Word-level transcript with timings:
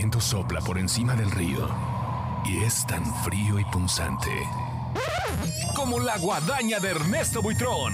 viento 0.00 0.18
sopla 0.18 0.62
por 0.62 0.78
encima 0.78 1.14
del 1.14 1.30
río 1.30 1.68
y 2.46 2.64
es 2.64 2.86
tan 2.86 3.04
frío 3.22 3.60
y 3.60 3.64
punzante 3.66 4.30
como 5.76 6.00
la 6.00 6.16
guadaña 6.16 6.80
de 6.80 6.88
Ernesto 6.88 7.42
Buitrón. 7.42 7.92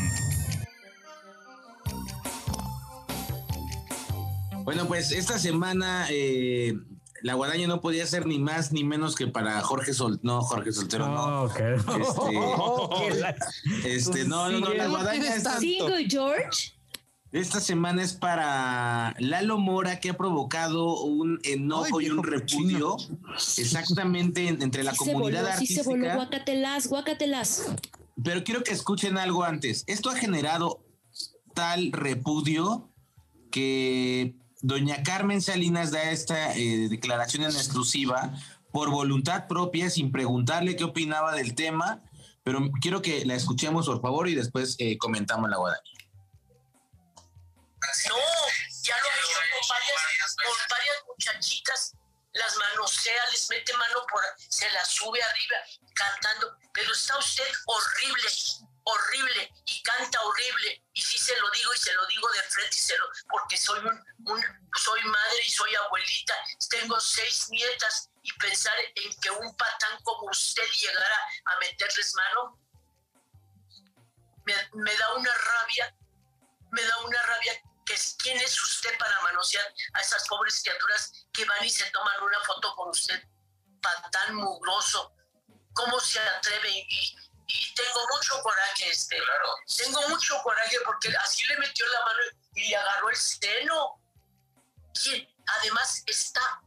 Bueno, 4.62 4.86
pues 4.86 5.10
esta 5.10 5.36
semana 5.40 6.06
eh, 6.08 6.74
la 7.22 7.34
guadaña 7.34 7.66
no 7.66 7.80
podía 7.80 8.06
ser 8.06 8.24
ni 8.24 8.38
más 8.38 8.70
ni 8.70 8.84
menos 8.84 9.16
que 9.16 9.26
para 9.26 9.60
Jorge 9.62 9.92
Sol, 9.92 10.20
no 10.22 10.42
Jorge 10.42 10.70
Soltero, 10.70 11.08
no. 11.08 11.48
Este, 11.48 11.74
este 13.96 14.24
no, 14.26 14.48
no, 14.48 14.60
no, 14.60 14.74
la 14.74 14.86
guadaña 14.86 15.34
es 15.34 15.42
George. 16.08 16.75
Esta 17.32 17.60
semana 17.60 18.02
es 18.02 18.12
para 18.12 19.14
Lalo 19.18 19.58
Mora, 19.58 20.00
que 20.00 20.10
ha 20.10 20.16
provocado 20.16 21.02
un 21.02 21.40
enojo 21.42 22.00
y 22.00 22.08
un 22.08 22.22
repudio 22.22 22.96
exactamente 23.58 24.48
entre 24.48 24.84
la 24.84 24.94
comunidad 24.94 25.46
artística. 25.46 25.82
Sí 25.82 25.84
se 25.84 25.88
voló, 25.88 26.14
guácatelas, 26.14 26.86
guácatelas. 26.86 27.66
Pero 28.22 28.44
quiero 28.44 28.62
que 28.62 28.72
escuchen 28.72 29.18
algo 29.18 29.44
antes. 29.44 29.84
Esto 29.86 30.10
ha 30.10 30.16
generado 30.16 30.80
tal 31.52 31.92
repudio 31.92 32.90
que 33.50 34.36
doña 34.62 35.02
Carmen 35.02 35.42
Salinas 35.42 35.90
da 35.90 36.10
esta 36.10 36.56
eh, 36.56 36.88
declaración 36.88 37.42
en 37.42 37.50
exclusiva 37.50 38.34
por 38.72 38.90
voluntad 38.90 39.46
propia, 39.48 39.90
sin 39.90 40.12
preguntarle 40.12 40.76
qué 40.76 40.84
opinaba 40.84 41.34
del 41.34 41.54
tema, 41.54 42.02
pero 42.42 42.70
quiero 42.80 43.02
que 43.02 43.24
la 43.24 43.34
escuchemos, 43.34 43.86
por 43.86 44.00
favor, 44.00 44.28
y 44.28 44.34
después 44.34 44.76
eh, 44.78 44.98
comentamos 44.98 45.50
la 45.50 45.56
guadaña. 45.56 45.82
No, 48.08 48.16
ya 48.82 48.98
lo 48.98 49.10
he 49.10 49.18
hecho 49.18 49.38
con 49.52 49.68
varias, 49.68 50.36
con 50.36 50.68
varias 50.68 50.96
muchachitas, 51.06 51.92
las 52.32 52.56
manosea, 52.56 53.30
les 53.30 53.48
mete 53.48 53.72
mano 53.74 54.04
por, 54.10 54.22
se 54.38 54.70
las 54.70 54.88
sube 54.88 55.22
arriba 55.22 55.56
cantando, 55.94 56.56
pero 56.72 56.92
está 56.92 57.16
usted 57.18 57.50
horrible, 57.66 58.28
horrible 58.84 59.52
y 59.64 59.82
canta 59.82 60.22
horrible 60.22 60.82
y 60.92 61.00
sí 61.00 61.18
se 61.18 61.36
lo 61.38 61.50
digo 61.50 61.74
y 61.74 61.78
se 61.78 61.92
lo 61.94 62.06
digo 62.06 62.28
de 62.30 62.42
frente 62.42 62.76
y 62.76 62.78
se 62.78 62.96
lo 62.96 63.06
porque 63.28 63.56
soy 63.56 63.80
un, 63.80 64.44
soy 64.76 65.02
madre 65.02 65.42
y 65.44 65.50
soy 65.50 65.74
abuelita 65.74 66.34
tengo 66.70 67.00
seis 67.00 67.48
nietas 67.50 68.10
y 68.22 68.32
pensar 68.34 68.76
en 68.94 69.20
que 69.20 69.30
un 69.30 69.56
patán 69.56 70.00
como 70.04 70.30
usted 70.30 70.62
llegara 70.62 71.18
a 71.46 71.58
meterles 71.58 72.14
mano 72.14 72.60
me, 74.44 74.54
me 74.74 74.96
da 74.96 75.14
una 75.14 75.34
rabia 75.34 75.96
me 76.70 76.82
da 76.84 76.98
una 76.98 77.22
rabia 77.22 77.60
que 77.86 77.94
quién 78.18 78.36
es 78.38 78.62
usted 78.62 78.98
para 78.98 79.20
manosear 79.22 79.72
a 79.94 80.00
esas 80.00 80.26
pobres 80.28 80.60
criaturas 80.62 81.12
que 81.32 81.44
van 81.44 81.64
y 81.64 81.70
se 81.70 81.88
toman 81.90 82.22
una 82.22 82.40
foto 82.40 82.74
con 82.74 82.90
usted 82.90 83.22
patán 83.80 84.34
mugroso 84.34 85.14
cómo 85.72 86.00
se 86.00 86.18
atreve 86.18 86.70
y, 86.70 87.16
y 87.48 87.74
tengo 87.74 88.00
mucho 88.12 88.42
coraje, 88.42 88.90
este. 88.90 89.16
Claro. 89.16 89.54
Tengo 89.76 90.08
mucho 90.08 90.40
coraje 90.42 90.78
porque 90.84 91.14
así 91.18 91.46
le 91.46 91.58
metió 91.58 91.86
la 91.88 92.04
mano 92.04 92.20
y 92.54 92.68
le 92.68 92.76
agarró 92.76 93.10
el 93.10 93.16
seno. 93.16 94.00
Y 95.04 95.28
además 95.60 96.02
está. 96.06 96.62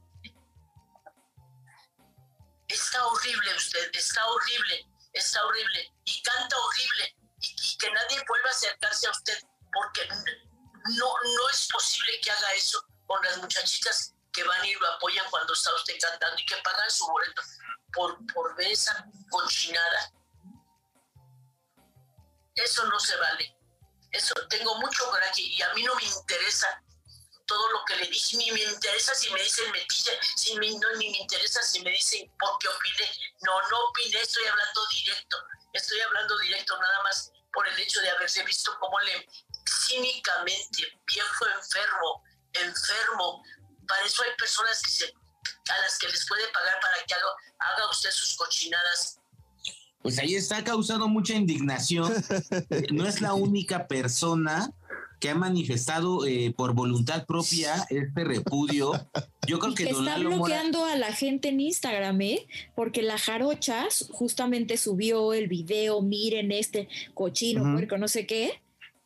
Está 2.68 3.04
horrible 3.08 3.56
usted, 3.56 3.90
está 3.94 4.26
horrible, 4.28 4.88
está 5.14 5.44
horrible. 5.44 5.92
Y 6.06 6.22
canta 6.22 6.56
horrible. 6.56 7.16
Y, 7.42 7.78
que 7.78 7.92
nadie 7.92 8.24
vuelva 8.28 8.50
a 8.50 8.52
acercarse 8.52 9.08
a 9.08 9.12
usted 9.12 9.40
porque 9.74 10.08
no, 10.96 11.14
no 11.24 11.50
es 11.50 11.68
posible 11.72 12.20
que 12.22 12.32
haga 12.32 12.54
eso 12.54 12.84
con 13.06 13.24
las 13.24 13.38
muchachitas 13.38 14.14
que 14.32 14.44
van 14.44 14.66
y 14.66 14.74
lo 14.76 14.88
apoyan 14.94 15.26
cuando 15.30 15.54
está 15.54 15.74
usted 15.76 15.96
cantando 16.00 16.40
y 16.40 16.46
que 16.46 16.56
pagan 16.58 16.90
su 16.92 17.08
boleto 17.08 17.42
por, 17.94 18.18
por 18.34 18.56
ver 18.56 18.72
esa 18.72 19.06
conchinada 19.30 20.14
eso 22.64 22.86
no 22.86 23.00
se 23.00 23.16
vale. 23.16 23.56
Eso 24.12 24.34
tengo 24.50 24.76
mucho 24.80 25.10
coraje 25.10 25.42
y 25.42 25.62
a 25.62 25.74
mí 25.74 25.84
no 25.84 25.96
me 25.96 26.04
interesa 26.04 26.84
todo 27.46 27.70
lo 27.72 27.86
que 27.86 27.96
le 27.96 28.08
dije, 28.08 28.38
ni 28.38 28.52
me 28.52 28.62
interesa 28.62 29.16
si 29.16 29.30
me 29.32 29.42
dicen 29.42 29.72
metilla, 29.72 30.12
si 30.36 30.56
me, 30.56 30.70
no, 30.72 30.96
ni 30.98 31.10
me 31.10 31.18
interesa 31.18 31.62
si 31.64 31.82
me 31.82 31.92
dicen 31.92 32.32
por 32.38 32.58
qué 32.60 32.68
opiné. 32.68 33.12
No, 33.42 33.70
no 33.70 33.86
opiné, 33.86 34.22
estoy 34.22 34.46
hablando 34.46 34.88
directo. 34.88 35.38
Estoy 35.74 36.00
hablando 36.02 36.38
directo 36.40 36.80
nada 36.80 37.04
más 37.04 37.32
por 37.54 37.68
el 37.68 37.80
hecho 37.80 38.02
de 38.02 38.10
haberse 38.10 38.44
visto 38.44 38.78
como 38.80 39.00
le 39.00 39.28
cínicamente, 39.90 40.84
viejo 41.08 41.46
enfermo, 41.58 42.24
enfermo. 42.54 43.44
Para 43.88 44.06
eso 44.06 44.22
hay 44.24 44.32
personas 44.38 44.82
que 44.82 44.92
se, 44.92 45.06
a 45.06 45.82
las 45.82 45.98
que 45.98 46.08
les 46.08 46.28
puede 46.28 46.48
pagar 46.50 46.80
para 46.80 46.96
que 47.06 47.14
haga, 47.14 47.26
haga 47.60 47.90
usted 47.90 48.12
sus 48.12 48.36
cochinadas 48.36 49.20
pues 50.02 50.18
ahí 50.18 50.36
está 50.36 50.64
causando 50.64 51.10
mucha 51.10 51.36
indignación. 51.36 52.12
no 52.92 53.06
es 53.06 53.20
la 53.20 53.34
única 53.34 53.88
persona 53.88 54.74
que 55.20 55.30
ha 55.30 55.36
manifestado 55.36 56.26
eh, 56.26 56.54
por 56.56 56.74
voluntad 56.74 57.26
propia 57.26 57.86
este 57.90 58.24
repudio. 58.24 58.94
Yo 59.46 59.60
creo 59.60 59.76
que, 59.76 59.84
está 59.84 60.18
bloqueando 60.18 60.86
a 60.86 60.96
la 60.96 61.12
gente 61.12 61.50
en 61.50 61.60
Instagram, 61.60 62.22
¿eh? 62.22 62.48
Porque 62.76 63.02
la 63.02 63.18
Jarochas 63.18 64.08
justamente 64.12 64.78
subió 64.78 65.34
el 65.34 65.48
video, 65.48 66.02
miren 66.02 66.54
este 66.54 66.88
cochino, 67.14 67.64
uh 67.64 67.98
no 67.98 68.08
sé 68.08 68.26
qué, 68.26 68.62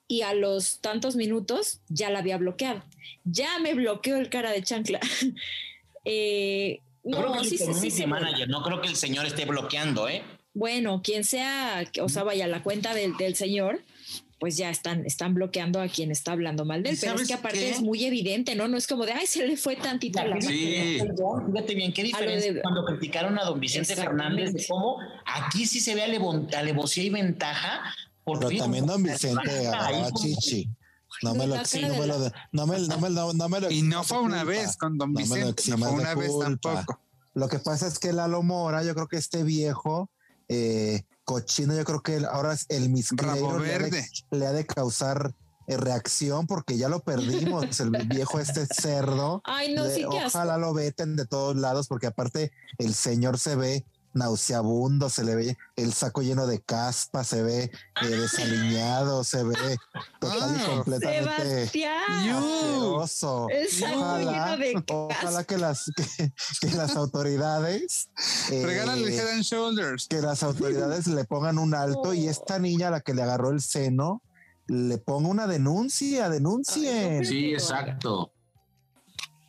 y 0.07 0.21
a 0.21 0.33
los 0.33 0.79
tantos 0.79 1.15
minutos 1.15 1.79
ya 1.89 2.09
la 2.09 2.19
había 2.19 2.37
bloqueado. 2.37 2.83
Ya 3.23 3.59
me 3.59 3.73
bloqueó 3.73 4.17
el 4.17 4.29
cara 4.29 4.51
de 4.51 4.63
chancla. 4.63 4.99
eh, 6.05 6.79
no, 7.03 7.17
creo 7.17 7.33
que 7.33 7.45
sí, 7.45 7.57
sí, 7.57 7.91
sí, 7.91 8.05
manager, 8.05 8.47
no 8.49 8.63
creo 8.63 8.81
que 8.81 8.87
el 8.87 8.95
señor 8.95 9.25
esté 9.25 9.45
bloqueando, 9.45 10.07
¿eh? 10.07 10.23
bueno, 10.53 11.01
quien 11.03 11.23
sea, 11.23 11.83
o 12.01 12.09
sea, 12.09 12.23
vaya, 12.23 12.47
la 12.47 12.61
cuenta 12.63 12.93
del, 12.93 13.17
del 13.17 13.35
señor, 13.35 13.81
pues 14.39 14.57
ya 14.57 14.69
están, 14.69 15.05
están 15.05 15.33
bloqueando 15.33 15.81
a 15.81 15.87
quien 15.87 16.11
está 16.11 16.33
hablando 16.33 16.65
mal 16.65 16.83
de 16.83 16.91
él. 16.91 16.97
Pero 16.99 17.15
es 17.15 17.27
que 17.27 17.33
aparte 17.33 17.69
es 17.69 17.81
muy 17.81 18.03
evidente, 18.05 18.55
¿no? 18.55 18.67
No 18.67 18.77
es 18.77 18.87
como 18.87 19.05
de, 19.05 19.13
ay, 19.13 19.25
se 19.25 19.47
le 19.47 19.57
fue 19.57 19.75
tantito 19.77 20.23
la 20.23 20.39
Sí. 20.41 20.99
Fíjate 21.47 21.75
bien, 21.75 21.93
qué 21.93 22.03
diferencia 22.03 22.61
cuando 22.61 22.85
criticaron 22.85 23.39
a 23.39 23.45
don 23.45 23.59
Vicente 23.59 23.95
Fernández 23.95 24.53
de 24.53 24.65
cómo 24.67 24.97
aquí 25.25 25.65
sí 25.65 25.79
se 25.79 25.95
ve 25.95 26.03
alevosía 26.03 27.03
y 27.03 27.09
ventaja. 27.09 27.95
Pero 28.25 28.49
también 28.57 28.85
don 28.85 29.03
Vicente 29.03 29.67
agarraba 29.67 30.11
chichi. 30.11 30.69
No 31.21 31.35
me 31.35 31.45
lo 31.45 31.55
exige, 31.55 31.87
no 31.87 31.97
me 31.97 32.07
lo, 32.07 32.17
no 32.51 32.67
me, 32.67 32.79
no 32.79 32.97
me, 32.97 33.09
no 33.09 33.49
me 33.49 33.59
lo 33.59 33.71
Y 33.71 33.83
no 33.83 34.03
fue 34.03 34.19
una 34.19 34.43
vez 34.43 34.77
con 34.77 34.97
don 34.97 35.13
Vicente, 35.13 35.63
no, 35.69 35.77
fue 35.77 35.91
una 35.91 36.15
vez 36.15 36.31
tampoco. 36.39 36.99
Lo 37.35 37.47
que 37.47 37.59
pasa 37.59 37.87
es 37.87 37.99
que 37.99 38.13
Lalo 38.13 38.43
Mora, 38.43 38.83
yo 38.83 38.93
creo 38.93 39.07
que 39.07 39.17
este 39.17 39.43
viejo 39.43 40.09
eh, 40.47 41.03
cochino, 41.23 41.75
yo 41.75 41.83
creo 41.83 42.01
que 42.01 42.25
ahora 42.29 42.53
es 42.53 42.65
el 42.69 42.89
misclero 42.89 43.59
le, 43.59 44.05
le, 44.31 44.47
ha 44.47 44.51
de 44.51 44.65
causar 44.65 45.33
eh, 45.67 45.77
reacción 45.77 46.45
porque 46.47 46.77
ya 46.77 46.89
lo 46.89 46.99
perdimos, 46.99 47.79
el 47.79 47.91
viejo 48.07 48.39
este 48.39 48.65
cerdo. 48.65 49.41
Ay, 49.45 49.73
no, 49.73 49.85
sí 49.89 50.03
Ojalá 50.03 50.57
lo 50.57 50.73
veten 50.73 51.15
de 51.15 51.25
todos 51.25 51.55
lados 51.55 51.87
porque 51.87 52.07
aparte 52.07 52.51
el 52.77 52.93
señor 52.93 53.39
se 53.39 53.55
ve 53.55 53.85
nauseabundo, 54.13 55.09
se 55.09 55.23
le 55.23 55.35
ve 55.35 55.57
el 55.75 55.93
saco 55.93 56.21
lleno 56.21 56.47
de 56.47 56.61
caspa, 56.61 57.23
se 57.23 57.41
ve 57.41 57.63
eh, 58.01 58.07
desaliñado, 58.07 59.23
se 59.23 59.43
ve 59.43 59.77
total 60.19 60.55
y 60.55 60.61
ah, 60.61 60.65
completamente 60.67 61.87
asqueroso. 61.87 63.47
Ojalá, 63.95 64.57
ojalá 64.89 65.43
que 65.43 65.57
las 65.57 65.91
que, 66.61 66.71
las 66.71 66.95
autoridades 66.95 68.09
regálale 68.49 69.15
head 69.15 69.29
and 69.29 69.43
shoulders. 69.43 70.07
que 70.07 70.21
las 70.21 70.43
autoridades 70.43 71.07
le 71.07 71.25
pongan 71.25 71.57
un 71.57 71.73
alto 71.75 72.13
y 72.13 72.27
esta 72.27 72.59
niña 72.59 72.89
a 72.89 72.91
la 72.91 73.01
que 73.01 73.13
le 73.13 73.23
agarró 73.23 73.49
el 73.49 73.61
seno 73.61 74.21
le 74.67 74.97
ponga 74.97 75.27
una 75.27 75.45
denuncia, 75.45 76.29
denuncien. 76.29 77.25
Sí, 77.25 77.53
exacto 77.53 78.31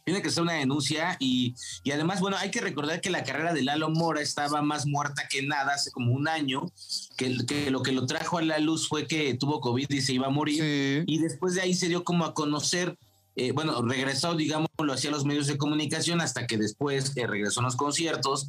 tiene 0.05 0.21
que 0.21 0.31
ser 0.31 0.43
una 0.43 0.53
denuncia 0.53 1.17
y, 1.19 1.55
y, 1.83 1.91
además, 1.91 2.21
bueno, 2.21 2.37
hay 2.37 2.51
que 2.51 2.61
recordar 2.61 3.01
que 3.01 3.11
la 3.11 3.25
carrera 3.25 3.55
de 3.55 3.63
Lalo 3.63 3.89
Mora 3.89 4.21
estaba 4.21 4.61
más 4.61 4.87
muerta 4.87 5.27
que 5.29 5.43
nada 5.43 5.73
hace 5.75 5.91
como 5.91 6.13
un 6.13 6.29
año, 6.29 6.71
que, 7.17 7.39
que 7.47 7.71
lo 7.71 7.83
que 7.83 7.93
lo 7.93 8.05
trajo 8.07 8.39
a 8.39 8.43
la 8.43 8.59
luz 8.59 8.89
fue 8.89 9.07
que 9.07 9.35
tuvo 9.35 9.61
COVID 9.61 9.91
y 9.91 10.01
se 10.03 10.13
iba 10.13 10.27
a 10.27 10.31
morir. 10.31 11.05
Y 11.07 11.19
después 11.19 11.55
de 11.55 11.63
ahí 11.63 11.75
se 11.75 11.89
dio 11.89 12.05
como 12.05 12.27
a 12.27 12.35
conocer, 12.35 12.99
eh, 13.35 13.53
bueno, 13.53 13.81
regresó, 13.83 14.35
digámoslo, 14.35 14.93
hacia 14.93 15.11
los 15.11 15.25
medios 15.25 15.47
de 15.47 15.57
comunicación 15.57 16.21
hasta 16.21 16.47
que 16.47 16.59
después 16.59 17.17
eh, 17.17 17.27
regresó 17.27 17.61
a 17.61 17.65
los 17.65 17.77
conciertos, 17.77 18.49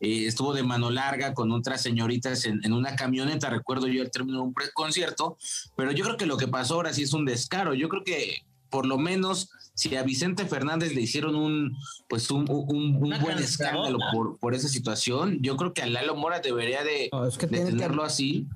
eh, 0.00 0.26
estuvo 0.26 0.54
de 0.54 0.64
mano 0.64 0.90
larga 0.90 1.34
con 1.34 1.52
otras 1.52 1.82
señoritas 1.82 2.44
en, 2.46 2.64
en, 2.64 2.72
una 2.72 2.96
camioneta, 2.96 3.48
recuerdo 3.48 3.86
yo 3.86 4.02
el 4.02 4.10
término 4.10 4.38
de 4.38 4.44
un 4.44 4.54
concierto, 4.74 5.38
pero 5.76 5.92
yo 5.92 6.04
creo 6.04 6.16
que 6.16 6.26
lo 6.26 6.36
que 6.36 6.48
pasó 6.48 6.74
ahora 6.74 6.92
sí 6.92 7.04
es 7.04 7.12
un 7.12 7.24
descaro, 7.24 7.74
yo 7.74 7.88
creo 7.88 8.02
que 8.02 8.42
por 8.68 8.86
lo 8.86 8.98
menos 8.98 9.48
si 9.76 9.94
a 9.94 10.02
Vicente 10.02 10.46
Fernández 10.46 10.94
le 10.94 11.02
hicieron 11.02 11.36
un 11.36 11.76
pues 12.08 12.30
un, 12.30 12.46
buen 12.46 13.38
escándalo 13.38 13.98
por, 14.12 14.38
por 14.38 14.54
esa 14.54 14.68
situación, 14.68 15.38
yo 15.42 15.56
creo 15.56 15.74
que 15.74 15.82
a 15.82 15.86
Lalo 15.86 16.16
Mora 16.16 16.40
debería 16.40 16.82
de, 16.82 17.10
tenerlo 17.38 18.02
así. 18.02 18.48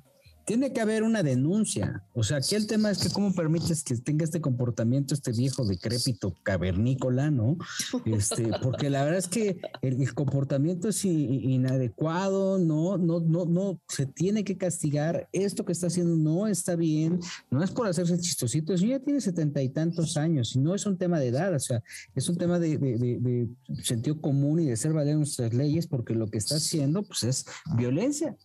Tiene 0.50 0.72
que 0.72 0.80
haber 0.80 1.04
una 1.04 1.22
denuncia. 1.22 2.02
O 2.12 2.24
sea, 2.24 2.38
aquí 2.38 2.56
el 2.56 2.66
tema 2.66 2.90
es 2.90 2.98
que 2.98 3.08
cómo 3.10 3.32
permites 3.32 3.84
que 3.84 3.96
tenga 3.98 4.24
este 4.24 4.40
comportamiento 4.40 5.14
este 5.14 5.30
viejo 5.30 5.64
decrépito 5.64 6.34
cavernícola, 6.42 7.30
¿no? 7.30 7.56
Este, 8.04 8.50
porque 8.60 8.90
la 8.90 9.04
verdad 9.04 9.20
es 9.20 9.28
que 9.28 9.60
el, 9.80 10.12
comportamiento 10.12 10.88
es 10.88 11.04
inadecuado, 11.04 12.58
no, 12.58 12.98
no, 12.98 13.20
no, 13.20 13.44
no, 13.44 13.80
se 13.86 14.06
tiene 14.06 14.42
que 14.42 14.58
castigar. 14.58 15.28
Esto 15.32 15.64
que 15.64 15.70
está 15.70 15.86
haciendo 15.86 16.16
no 16.16 16.48
está 16.48 16.74
bien, 16.74 17.20
no 17.48 17.62
es 17.62 17.70
por 17.70 17.86
hacerse 17.86 18.18
chistosito, 18.18 18.72
el 18.72 18.80
ya 18.80 18.98
tiene 18.98 19.20
setenta 19.20 19.62
y 19.62 19.68
tantos 19.68 20.16
años 20.16 20.56
y 20.56 20.58
no 20.58 20.74
es 20.74 20.84
un 20.84 20.98
tema 20.98 21.20
de 21.20 21.28
edad, 21.28 21.54
o 21.54 21.60
sea, 21.60 21.80
es 22.16 22.28
un 22.28 22.36
tema 22.36 22.58
de, 22.58 22.76
de 22.76 23.48
sentido 23.84 24.20
común 24.20 24.58
y 24.58 24.66
de 24.66 24.76
ser 24.76 24.94
valer 24.94 25.14
nuestras 25.14 25.54
leyes 25.54 25.86
porque 25.86 26.12
lo 26.12 26.26
que 26.26 26.38
está 26.38 26.56
haciendo 26.56 27.04
pues 27.04 27.22
es 27.22 27.46
violencia. 27.76 28.36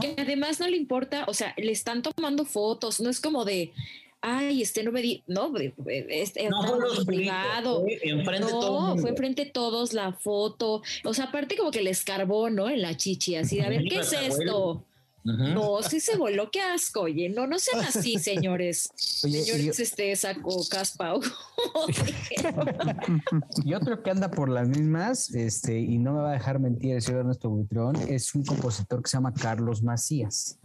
Que 0.00 0.14
además 0.18 0.60
no 0.60 0.68
le 0.68 0.76
importa, 0.76 1.24
o 1.28 1.34
sea, 1.34 1.54
le 1.56 1.72
están 1.72 2.02
tomando 2.02 2.44
fotos, 2.44 3.00
no 3.00 3.08
es 3.08 3.20
como 3.20 3.44
de, 3.44 3.72
ay, 4.20 4.62
este 4.62 4.82
no 4.82 4.90
me 4.90 5.02
di, 5.02 5.22
no, 5.26 5.52
este, 5.86 6.48
no 6.48 6.62
fue 6.64 7.04
privado. 7.04 7.82
Fue 7.82 7.98
enfrente 8.02 8.52
no, 8.52 8.96
fue 8.98 9.10
enfrente 9.10 9.44
de 9.44 9.50
todos 9.50 9.92
la 9.92 10.12
foto. 10.12 10.82
O 11.04 11.14
sea, 11.14 11.26
aparte 11.26 11.56
como 11.56 11.70
que 11.70 11.82
le 11.82 11.90
escarbó, 11.90 12.50
¿no? 12.50 12.68
En 12.68 12.82
la 12.82 12.96
chichi, 12.96 13.36
así, 13.36 13.60
a 13.60 13.68
ver, 13.68 13.84
¿qué 13.88 14.00
es 14.00 14.12
esto? 14.12 14.84
No, 15.26 15.82
sí 15.82 16.00
se 16.00 16.16
voló, 16.16 16.50
qué 16.50 16.60
asco, 16.60 17.02
oye, 17.02 17.28
no, 17.28 17.46
no 17.46 17.58
sean 17.58 17.84
así, 17.84 18.18
señores. 18.18 18.90
señores, 18.94 19.80
este 19.80 20.14
saco 20.14 20.56
y 23.64 23.74
otro 23.74 24.02
que 24.02 24.10
anda 24.10 24.30
por 24.30 24.48
las 24.48 24.68
mismas, 24.68 25.34
este, 25.34 25.80
y 25.80 25.98
no 25.98 26.12
me 26.12 26.20
va 26.20 26.30
a 26.30 26.34
dejar 26.34 26.60
mentir 26.60 26.94
el 26.94 27.02
señor 27.02 27.22
Ernesto 27.22 27.50
Buitrón, 27.50 27.96
es 28.08 28.34
un 28.34 28.44
compositor 28.44 29.02
que 29.02 29.10
se 29.10 29.16
llama 29.16 29.34
Carlos 29.34 29.82
Macías. 29.82 30.58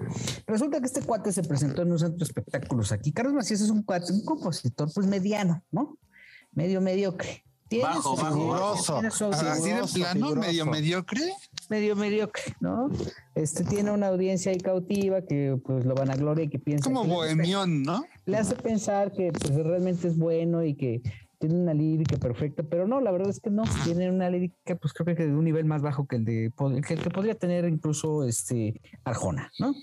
Resulta 0.46 0.80
que 0.80 0.86
este 0.86 1.02
cuate 1.02 1.32
se 1.32 1.44
presentó 1.44 1.82
en 1.82 1.92
un 1.92 2.00
centro 2.00 2.18
de 2.18 2.26
espectáculos 2.26 2.92
aquí. 2.92 3.12
Carlos 3.12 3.34
Macías 3.34 3.62
es 3.62 3.70
un 3.70 3.84
cuate, 3.84 4.14
un 4.14 4.24
compositor 4.24 4.92
pues 4.94 5.08
mediano, 5.08 5.64
¿no? 5.72 5.98
Medio 6.54 6.82
mediocre 6.82 7.44
bajo, 7.80 8.16
bajo, 8.16 8.74
Así 9.34 9.70
de 9.70 9.84
plano, 9.94 10.36
medio 10.36 10.66
mediocre. 10.66 11.22
Medio 11.70 11.96
mediocre, 11.96 12.56
¿no? 12.60 12.90
Este 13.36 13.64
tiene 13.64 13.92
una 13.92 14.08
audiencia 14.08 14.52
ahí 14.52 14.60
cautiva 14.60 15.22
que 15.22 15.58
pues 15.64 15.86
lo 15.86 15.96
van 15.96 16.12
a 16.12 16.16
gloria 16.16 16.46
y 16.46 16.50
que 16.50 16.60
piensa. 16.60 16.84
Como 16.84 17.06
bohemión, 17.06 17.84
¿no? 17.84 18.04
Le 18.26 18.38
hace 18.38 18.56
pensar 18.56 19.12
que 19.12 19.32
pues, 19.32 19.54
realmente 19.56 20.08
es 20.08 20.18
bueno 20.18 20.64
y 20.64 20.76
que 20.76 21.02
tiene 21.42 21.56
una 21.56 21.74
lírica 21.74 22.18
perfecta, 22.18 22.64
pero 22.64 22.88
no, 22.88 23.02
la 23.02 23.12
verdad 23.12 23.30
es 23.30 23.40
que 23.40 23.50
no, 23.50 23.64
tiene 23.84 24.10
una 24.10 24.30
lírica, 24.30 24.76
pues 24.76 24.94
creo 24.94 25.16
que 25.16 25.26
de 25.26 25.34
un 25.34 25.44
nivel 25.44 25.66
más 25.66 25.82
bajo 25.82 26.06
que 26.06 26.18
el 26.18 26.26
de 26.26 26.54
que, 26.88 26.94
el 26.94 27.02
que 27.02 27.10
podría 27.10 27.36
tener 27.36 27.66
incluso 27.66 28.24
este 28.24 28.80
Arjona, 29.04 29.52
¿no? 29.58 29.74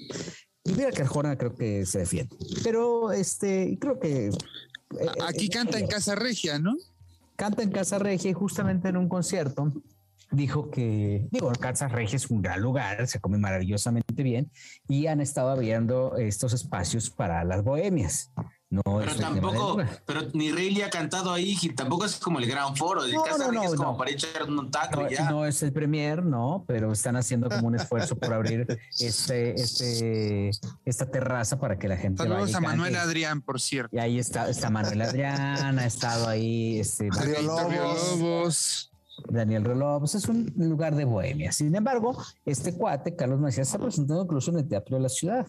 Y 0.64 0.72
mira 0.72 0.92
que 0.92 1.02
Arjona 1.02 1.36
creo 1.36 1.54
que 1.54 1.84
se 1.84 2.00
defiende, 2.00 2.36
pero 2.62 3.10
este, 3.10 3.76
creo 3.80 3.98
que 3.98 4.28
eh, 4.28 4.32
aquí 5.26 5.46
eh, 5.46 5.50
canta 5.50 5.78
en 5.78 5.86
eh, 5.86 5.88
Casa 5.88 6.14
Regia, 6.14 6.58
¿no? 6.60 6.76
Canta 7.38 7.62
en 7.62 7.70
Casa 7.70 8.00
Regia 8.00 8.30
y 8.32 8.34
justamente 8.34 8.88
en 8.88 8.96
un 8.96 9.08
concierto 9.08 9.72
dijo 10.32 10.70
que, 10.70 11.28
digo, 11.30 11.52
Casa 11.52 11.86
Regia 11.86 12.16
es 12.16 12.28
un 12.30 12.42
gran 12.42 12.60
lugar, 12.60 13.06
se 13.06 13.20
come 13.20 13.38
maravillosamente 13.38 14.22
bien 14.24 14.50
y 14.88 15.06
han 15.06 15.20
estado 15.20 15.48
abriendo 15.48 16.16
estos 16.16 16.52
espacios 16.52 17.10
para 17.10 17.44
las 17.44 17.62
bohemias. 17.62 18.32
No 18.70 18.82
pero 18.84 19.14
tampoco, 19.16 19.78
pero 20.04 20.22
ni 20.34 20.52
Rayleigh 20.52 20.84
ha 20.84 20.90
cantado 20.90 21.32
ahí, 21.32 21.56
y 21.60 21.70
tampoco 21.70 22.04
es 22.04 22.16
como 22.16 22.38
el 22.38 22.46
gran 22.46 22.76
foro 22.76 23.02
de 23.02 23.14
Casa 23.14 23.50
Regia, 23.50 23.64
es 23.64 23.74
como 23.74 23.96
para 23.96 24.10
echar 24.10 24.42
un 24.42 24.70
taco 24.70 25.08
ya. 25.08 25.30
No 25.30 25.46
es 25.46 25.62
el 25.62 25.72
premier, 25.72 26.22
no, 26.22 26.64
pero 26.66 26.92
están 26.92 27.16
haciendo 27.16 27.48
como 27.48 27.66
un 27.66 27.76
esfuerzo 27.76 28.16
por 28.16 28.34
abrir 28.34 28.66
este, 28.98 29.54
este, 29.54 30.50
esta 30.84 31.10
terraza 31.10 31.58
para 31.58 31.78
que 31.78 31.88
la 31.88 31.96
gente 31.96 32.22
Saludos 32.22 32.54
a 32.54 32.60
Manuel 32.60 32.96
Adrián, 32.96 33.40
por 33.40 33.58
cierto. 33.58 33.96
Y 33.96 34.00
ahí 34.00 34.18
está, 34.18 34.50
está 34.50 34.68
Manuel 34.68 35.00
Adrián, 35.00 35.78
ha 35.78 35.86
estado 35.86 36.28
ahí, 36.28 36.78
este, 36.78 37.08
Lobos. 37.42 38.92
Daniel 39.28 39.64
Reloj, 39.64 40.00
pues 40.00 40.14
es 40.14 40.28
un 40.28 40.52
lugar 40.56 40.94
de 40.94 41.04
bohemia. 41.04 41.52
Sin 41.52 41.74
embargo, 41.74 42.16
este 42.44 42.74
cuate, 42.74 43.16
Carlos 43.16 43.40
Macías, 43.40 43.68
está 43.68 43.78
presentando 43.78 44.22
incluso 44.22 44.50
en 44.50 44.58
el 44.58 44.68
Teatro 44.68 44.96
de 44.96 45.02
la 45.02 45.08
Ciudad, 45.08 45.46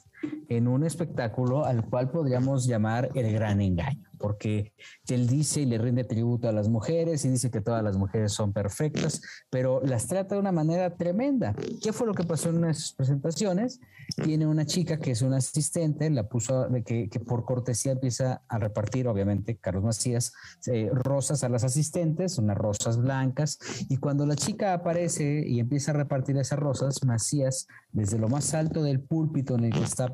en 0.48 0.68
un 0.68 0.84
espectáculo 0.84 1.66
al 1.66 1.86
cual 1.86 2.10
podríamos 2.10 2.66
llamar 2.66 3.10
El 3.16 3.32
Gran 3.34 3.62
Engaño 3.62 4.09
porque 4.20 4.74
él 5.08 5.28
dice 5.28 5.62
y 5.62 5.66
le 5.66 5.78
rinde 5.78 6.04
tributo 6.04 6.48
a 6.48 6.52
las 6.52 6.70
mujeres 6.70 7.26
y 7.26 7.30
dice 7.30 7.50
que 7.50 7.62
todas 7.62 7.84
las 7.84 7.98
mujeres 7.98 8.34
son 8.34 8.54
perfectas, 8.54 9.22
pero 9.50 9.82
las 9.84 10.08
trata 10.08 10.36
de 10.36 10.42
una 10.42 10.52
manera 10.52 10.96
tremenda. 10.96 11.56
¿Qué 11.82 11.94
fue 11.94 12.06
lo 12.06 12.14
que 12.14 12.24
pasó 12.24 12.50
en 12.50 12.58
una 12.58 12.68
de 12.68 12.74
sus 12.76 12.94
presentaciones? 12.94 13.80
Tiene 14.24 14.46
una 14.46 14.66
chica 14.66 14.98
que 14.98 15.12
es 15.12 15.22
una 15.22 15.38
asistente, 15.38 16.10
la 16.10 16.28
puso 16.28 16.68
de 16.68 16.84
que, 16.84 17.08
por 17.26 17.46
cortesía 17.46 17.94
empieza 17.94 18.42
a 18.48 18.60
repartir, 18.60 19.08
obviamente, 19.08 19.58
Carlos 19.58 19.84
Macías, 19.84 20.34
eh, 20.68 20.90
rosas 20.92 21.44
a 21.44 21.50
las 21.50 21.64
asistentes, 21.64 22.38
unas 22.38 22.58
rosas 22.58 22.98
blancas, 22.98 23.60
y 23.90 23.98
cuando 23.98 24.26
la 24.26 24.36
chica 24.36 24.74
aparece 24.74 25.44
y 25.48 25.60
empieza 25.60 25.92
a 25.92 25.96
repartir 25.96 26.38
esas 26.38 26.60
rosas, 26.60 27.04
Macías, 27.04 27.68
desde 27.92 28.18
lo 28.18 28.28
más 28.28 28.54
alto 28.54 28.84
del 28.84 29.00
púlpito 29.00 29.56
en 29.56 29.66
el 29.66 29.74
que 29.74 29.84
está 29.84 30.12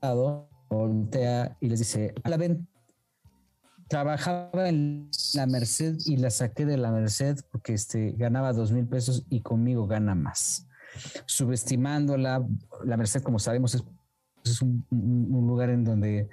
parado, 0.00 0.48
voltea 0.72 1.56
y 1.60 1.68
les 1.68 1.78
dice, 1.78 2.14
a 2.22 2.28
la 2.28 2.36
ven, 2.36 2.68
trabajaba 3.88 4.68
en 4.68 5.10
la 5.34 5.46
Merced 5.46 5.98
y 6.06 6.16
la 6.16 6.30
saqué 6.30 6.64
de 6.64 6.78
la 6.78 6.90
Merced 6.90 7.40
porque 7.50 7.74
este, 7.74 8.12
ganaba 8.12 8.52
dos 8.52 8.72
mil 8.72 8.86
pesos 8.86 9.24
y 9.28 9.40
conmigo 9.40 9.86
gana 9.86 10.14
más. 10.14 10.66
Subestimándola, 11.26 12.46
la 12.84 12.96
Merced, 12.96 13.22
como 13.22 13.38
sabemos, 13.38 13.74
es 13.74 13.84
es 14.44 14.62
un, 14.62 14.84
lugar 14.90 15.70
en 15.70 15.84
donde 15.84 16.28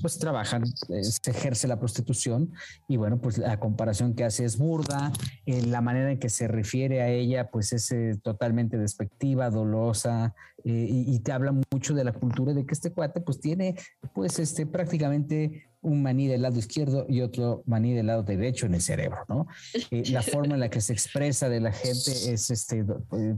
pues 0.00 0.18
trabajan, 0.18 0.64
eh, 0.88 1.04
se 1.04 1.30
ejerce 1.30 1.68
la 1.68 1.78
prostitución 1.78 2.52
y 2.88 2.96
bueno, 2.96 3.18
pues 3.20 3.38
la 3.38 3.58
comparación 3.58 4.14
que 4.14 4.24
hace 4.24 4.44
es 4.44 4.58
burda, 4.58 5.12
eh, 5.46 5.62
la 5.66 5.80
manera 5.80 6.12
en 6.12 6.18
que 6.18 6.28
se 6.28 6.48
refiere 6.48 7.02
a 7.02 7.08
ella 7.08 7.50
pues 7.50 7.72
es 7.72 7.90
eh, 7.92 8.18
totalmente 8.22 8.78
despectiva, 8.78 9.50
dolosa 9.50 10.34
y, 10.66 11.18
te 11.18 11.30
habla 11.30 11.52
mucho 11.70 11.92
de 11.92 12.04
la 12.04 12.12
cultura 12.12 12.54
de 12.54 12.64
que 12.64 12.72
este 12.72 12.90
cuate 12.90 13.20
pues 13.20 13.38
tiene 13.38 13.76
pues 14.14 14.38
este 14.38 14.64
prácticamente 14.64 15.68
un 15.82 16.02
maní 16.02 16.26
del 16.26 16.40
lado 16.40 16.58
izquierdo 16.58 17.04
y 17.06 17.20
otro 17.20 17.62
maní 17.66 17.92
del 17.92 18.06
lado 18.06 18.22
derecho 18.22 18.64
en 18.64 18.74
el 18.74 18.80
cerebro, 18.80 19.18
¿no? 19.28 19.46
la 19.90 20.22
forma 20.22 20.54
en 20.54 20.60
la 20.60 20.70
que 20.70 20.80
se 20.80 20.94
expresa 20.94 21.50
de 21.50 21.60
la 21.60 21.72
gente 21.72 22.32
es 22.32 22.50
este, 22.50 22.82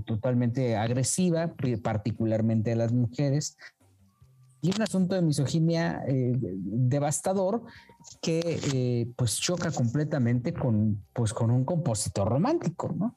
totalmente 0.05 0.77
agresiva, 0.77 1.53
particularmente 1.83 2.73
a 2.73 2.77
las 2.77 2.93
mujeres, 2.93 3.57
y 4.63 4.75
un 4.75 4.83
asunto 4.83 5.15
de 5.15 5.23
misoginia 5.23 6.03
eh, 6.07 6.33
devastador 6.37 7.63
que 8.21 8.61
eh, 8.73 9.09
pues 9.17 9.39
choca 9.39 9.71
completamente 9.71 10.55
con, 10.55 11.03
pues, 11.13 11.33
con 11.33 11.51
un 11.51 11.65
compositor 11.65 12.29
romántico, 12.29 12.95
¿no? 12.97 13.17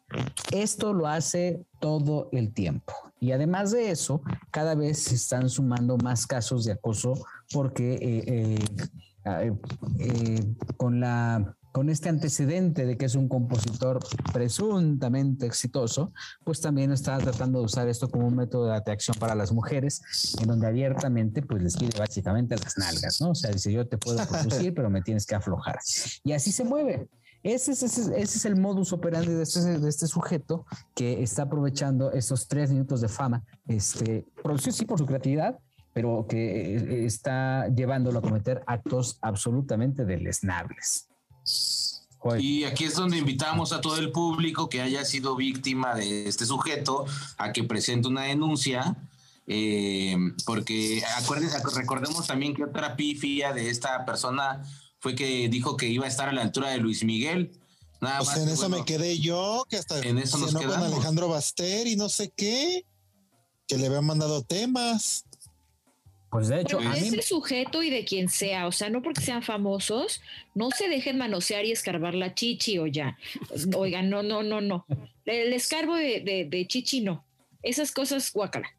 Esto 0.51 0.93
lo 0.93 1.07
hace 1.07 1.63
todo 1.79 2.29
el 2.31 2.53
tiempo. 2.53 2.93
Y 3.19 3.31
además 3.31 3.71
de 3.71 3.91
eso, 3.91 4.21
cada 4.51 4.75
vez 4.75 4.99
se 4.99 5.15
están 5.15 5.49
sumando 5.49 5.97
más 5.97 6.25
casos 6.25 6.65
de 6.65 6.73
acoso 6.73 7.13
porque 7.51 7.97
eh, 8.25 8.59
con 10.77 10.99
la 10.99 11.55
con 11.71 11.89
este 11.89 12.09
antecedente 12.09 12.85
de 12.85 12.97
que 12.97 13.05
es 13.05 13.15
un 13.15 13.27
compositor 13.27 13.99
presuntamente 14.33 15.45
exitoso, 15.45 16.13
pues 16.43 16.61
también 16.61 16.91
está 16.91 17.17
tratando 17.17 17.59
de 17.59 17.65
usar 17.65 17.87
esto 17.87 18.09
como 18.09 18.27
un 18.27 18.35
método 18.35 18.67
de 18.67 18.75
atracción 18.75 19.15
para 19.19 19.35
las 19.35 19.51
mujeres, 19.51 20.01
en 20.41 20.47
donde 20.47 20.67
abiertamente 20.67 21.41
pues 21.41 21.61
les 21.61 21.77
pide 21.77 21.97
básicamente 21.97 22.55
las 22.57 22.77
nalgas, 22.77 23.21
¿no? 23.21 23.31
O 23.31 23.35
sea, 23.35 23.51
dice 23.51 23.71
yo 23.71 23.87
te 23.87 23.97
puedo 23.97 24.25
producir, 24.27 24.73
pero 24.73 24.89
me 24.89 25.01
tienes 25.01 25.25
que 25.25 25.35
aflojar. 25.35 25.79
Y 26.23 26.31
así 26.31 26.51
se 26.51 26.63
mueve. 26.63 27.07
Ese 27.41 27.71
es, 27.71 28.45
el 28.45 28.57
modus 28.57 28.91
operandi 28.91 29.31
de 29.31 29.43
este, 29.43 29.79
de 29.79 29.87
este, 29.87 30.07
sujeto 30.07 30.65
que 30.93 31.23
está 31.23 31.43
aprovechando 31.43 32.11
esos 32.11 32.49
tres 32.49 32.69
minutos 32.69 32.99
de 32.99 33.07
fama, 33.07 33.45
este, 33.65 34.25
producido 34.43 34.73
sí 34.73 34.85
por 34.85 34.99
su 34.99 35.05
creatividad, 35.05 35.57
pero 35.93 36.25
que 36.27 36.75
eh, 36.75 37.05
está 37.05 37.69
llevándolo 37.69 38.19
a 38.19 38.21
cometer 38.21 38.61
actos 38.67 39.17
absolutamente 39.21 40.03
deleznables. 40.03 41.08
Y 42.39 42.65
aquí 42.65 42.83
es 42.83 42.95
donde 42.95 43.17
invitamos 43.17 43.71
a 43.71 43.79
todo 43.79 43.97
el 43.97 44.11
público 44.11 44.67
que 44.67 44.81
haya 44.81 45.05
sido 45.05 45.35
víctima 45.35 45.95
de 45.95 46.27
este 46.27 46.45
sujeto 46.45 47.05
a 47.37 47.53
que 47.53 47.63
presente 47.63 48.09
una 48.09 48.23
denuncia, 48.23 48.97
eh, 49.47 50.17
porque 50.45 51.01
acuérdense, 51.17 51.57
recordemos 51.75 52.27
también 52.27 52.53
que 52.53 52.63
otra 52.63 52.97
pifia 52.97 53.53
de 53.53 53.69
esta 53.69 54.05
persona 54.05 54.63
fue 54.99 55.15
que 55.15 55.47
dijo 55.47 55.77
que 55.77 55.87
iba 55.87 56.05
a 56.05 56.09
estar 56.09 56.27
a 56.27 56.33
la 56.33 56.41
altura 56.41 56.69
de 56.69 56.77
Luis 56.77 57.03
Miguel. 57.05 57.57
Nada 58.01 58.19
pues 58.19 58.35
en 58.37 58.49
eso 58.49 58.69
me 58.69 58.83
quedé 58.83 59.17
yo, 59.19 59.65
que 59.69 59.77
hasta 59.77 59.99
en 59.99 60.19
eso 60.19 60.37
nos 60.37 60.53
con 60.53 60.71
Alejandro 60.71 61.29
Baster 61.29 61.87
y 61.87 61.95
no 61.95 62.09
sé 62.09 62.31
qué, 62.35 62.85
que 63.65 63.77
le 63.77 63.87
habían 63.87 64.05
mandado 64.05 64.43
temas. 64.43 65.25
Pues 66.29 66.47
de 66.47 66.61
hecho, 66.61 66.79
a 66.79 66.95
ese 66.95 67.21
sujeto 67.23 67.81
y 67.81 67.89
de 67.89 68.05
quien 68.05 68.29
sea, 68.29 68.67
o 68.67 68.71
sea, 68.71 68.89
no 68.89 69.01
porque 69.01 69.21
sean 69.21 69.41
famosos, 69.41 70.21
no 70.53 70.69
se 70.69 70.87
dejen 70.87 71.17
manosear 71.17 71.65
y 71.65 71.71
escarbar 71.71 72.13
la 72.13 72.35
chichi 72.35 72.77
o 72.77 72.85
ya. 72.85 73.17
Oigan, 73.75 74.09
no, 74.09 74.21
no, 74.21 74.43
no, 74.43 74.61
no. 74.61 74.85
El 75.25 75.53
escarbo 75.53 75.95
de, 75.95 76.47
de, 76.49 76.67
chichi 76.67 77.01
no. 77.01 77.23
Esas 77.63 77.91
cosas, 77.91 78.31
guácala. 78.31 78.69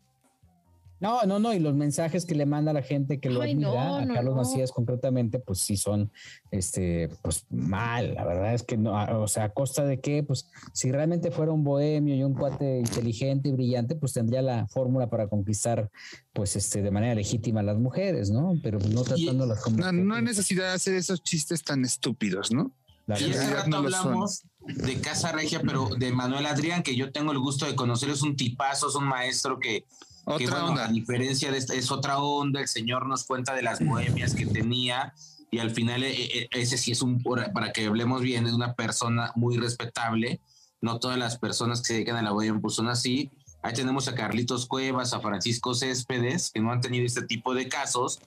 No, 1.01 1.23
no, 1.25 1.39
no, 1.39 1.55
y 1.55 1.59
los 1.59 1.75
mensajes 1.75 2.27
que 2.27 2.35
le 2.35 2.45
manda 2.45 2.75
la 2.75 2.83
gente 2.83 3.21
que 3.21 3.31
lo 3.31 3.41
admira, 3.41 3.99
a 3.99 4.07
Carlos 4.07 4.37
Macías 4.37 4.71
concretamente, 4.71 5.39
pues 5.39 5.61
sí 5.61 5.79
son, 5.79 6.13
este, 6.51 7.09
pues 7.23 7.47
mal, 7.49 8.15
la 8.15 8.25
verdad 8.27 8.53
es 8.53 8.63
que 8.63 8.77
no, 8.77 8.93
o 9.21 9.27
sea, 9.27 9.45
a 9.45 9.49
costa 9.49 9.85
de 9.85 10.01
qué, 10.01 10.23
pues 10.23 10.51
si 10.75 10.93
realmente 10.93 11.31
fuera 11.31 11.53
un 11.53 11.65
bohemio 11.65 12.15
y 12.15 12.23
un 12.23 12.35
cuate 12.35 12.81
inteligente 12.81 13.49
y 13.49 13.53
brillante, 13.53 13.97
pues 13.97 14.13
tendría 14.13 14.43
la 14.43 14.67
fórmula 14.67 15.09
para 15.09 15.27
conquistar, 15.29 15.91
pues 16.35 16.55
este, 16.55 16.83
de 16.83 16.91
manera 16.91 17.15
legítima 17.15 17.61
a 17.61 17.63
las 17.65 17.79
mujeres, 17.79 18.31
¿no? 18.31 18.59
Pero 18.63 18.79
no 18.79 19.03
tratándolas 19.03 19.63
como... 19.63 19.79
No, 19.79 19.93
no 19.93 20.15
hay 20.15 20.23
necesidad 20.23 20.69
de 20.69 20.75
hacer 20.75 20.95
esos 20.95 21.23
chistes 21.23 21.65
tan 21.65 21.83
estúpidos, 21.85 22.53
¿no? 22.53 22.73
y 23.19 23.31
hace 23.33 23.53
rato 23.53 23.77
hablamos 23.77 24.45
de 24.61 25.01
Casa 25.01 25.33
Regia, 25.33 25.63
pero 25.65 25.89
de 25.99 26.13
Manuel 26.13 26.47
Adrián, 26.47 26.83
que 26.83 26.95
yo 26.95 27.11
tengo 27.11 27.33
el 27.33 27.39
gusto 27.39 27.67
de 27.67 27.75
conocer, 27.75 28.11
es 28.11 28.23
un 28.23 28.37
tipazo, 28.37 28.89
es 28.89 28.95
un 28.95 29.05
maestro 29.05 29.59
que, 29.59 29.85
otra 30.25 30.65
onda. 30.65 30.87
a 30.87 30.93
diferencia 30.93 31.51
de 31.51 31.59
esta, 31.59 31.75
es 31.75 31.91
otra 31.91 32.19
onda, 32.19 32.61
el 32.61 32.69
señor 32.69 33.07
nos 33.07 33.25
cuenta 33.25 33.55
de 33.55 33.63
las 33.63 33.85
bohemias 33.85 34.35
que 34.35 34.47
tenía 34.47 35.15
y 35.51 35.59
al 35.59 35.71
final 35.71 36.03
eh, 36.03 36.15
eh, 36.15 36.49
ese 36.53 36.79
sí 36.79 36.93
es 36.93 37.03
un, 37.03 37.23
para 37.23 37.73
que 37.73 37.87
hablemos 37.87 38.23
bien, 38.23 38.47
es 38.47 38.53
una 38.53 38.75
persona 38.75 39.33
muy 39.35 39.57
respetable, 39.57 40.41
no 40.81 40.99
todas 40.99 41.19
las 41.19 41.39
personas 41.39 41.81
que 41.81 41.87
se 41.89 41.95
dedican 41.95 42.17
a 42.17 42.23
la 42.23 42.33
bohemia 42.33 42.61
pues 42.61 42.75
son 42.75 42.89
así, 42.89 43.31
ahí 43.63 43.73
tenemos 43.73 44.09
a 44.09 44.15
Carlitos 44.15 44.67
Cuevas, 44.67 45.13
a 45.13 45.21
Francisco 45.21 45.75
Céspedes, 45.75 46.51
que 46.51 46.61
no 46.61 46.71
han 46.71 46.81
tenido 46.81 47.05
este 47.05 47.23
tipo 47.23 47.55
de 47.55 47.69
casos, 47.69 48.21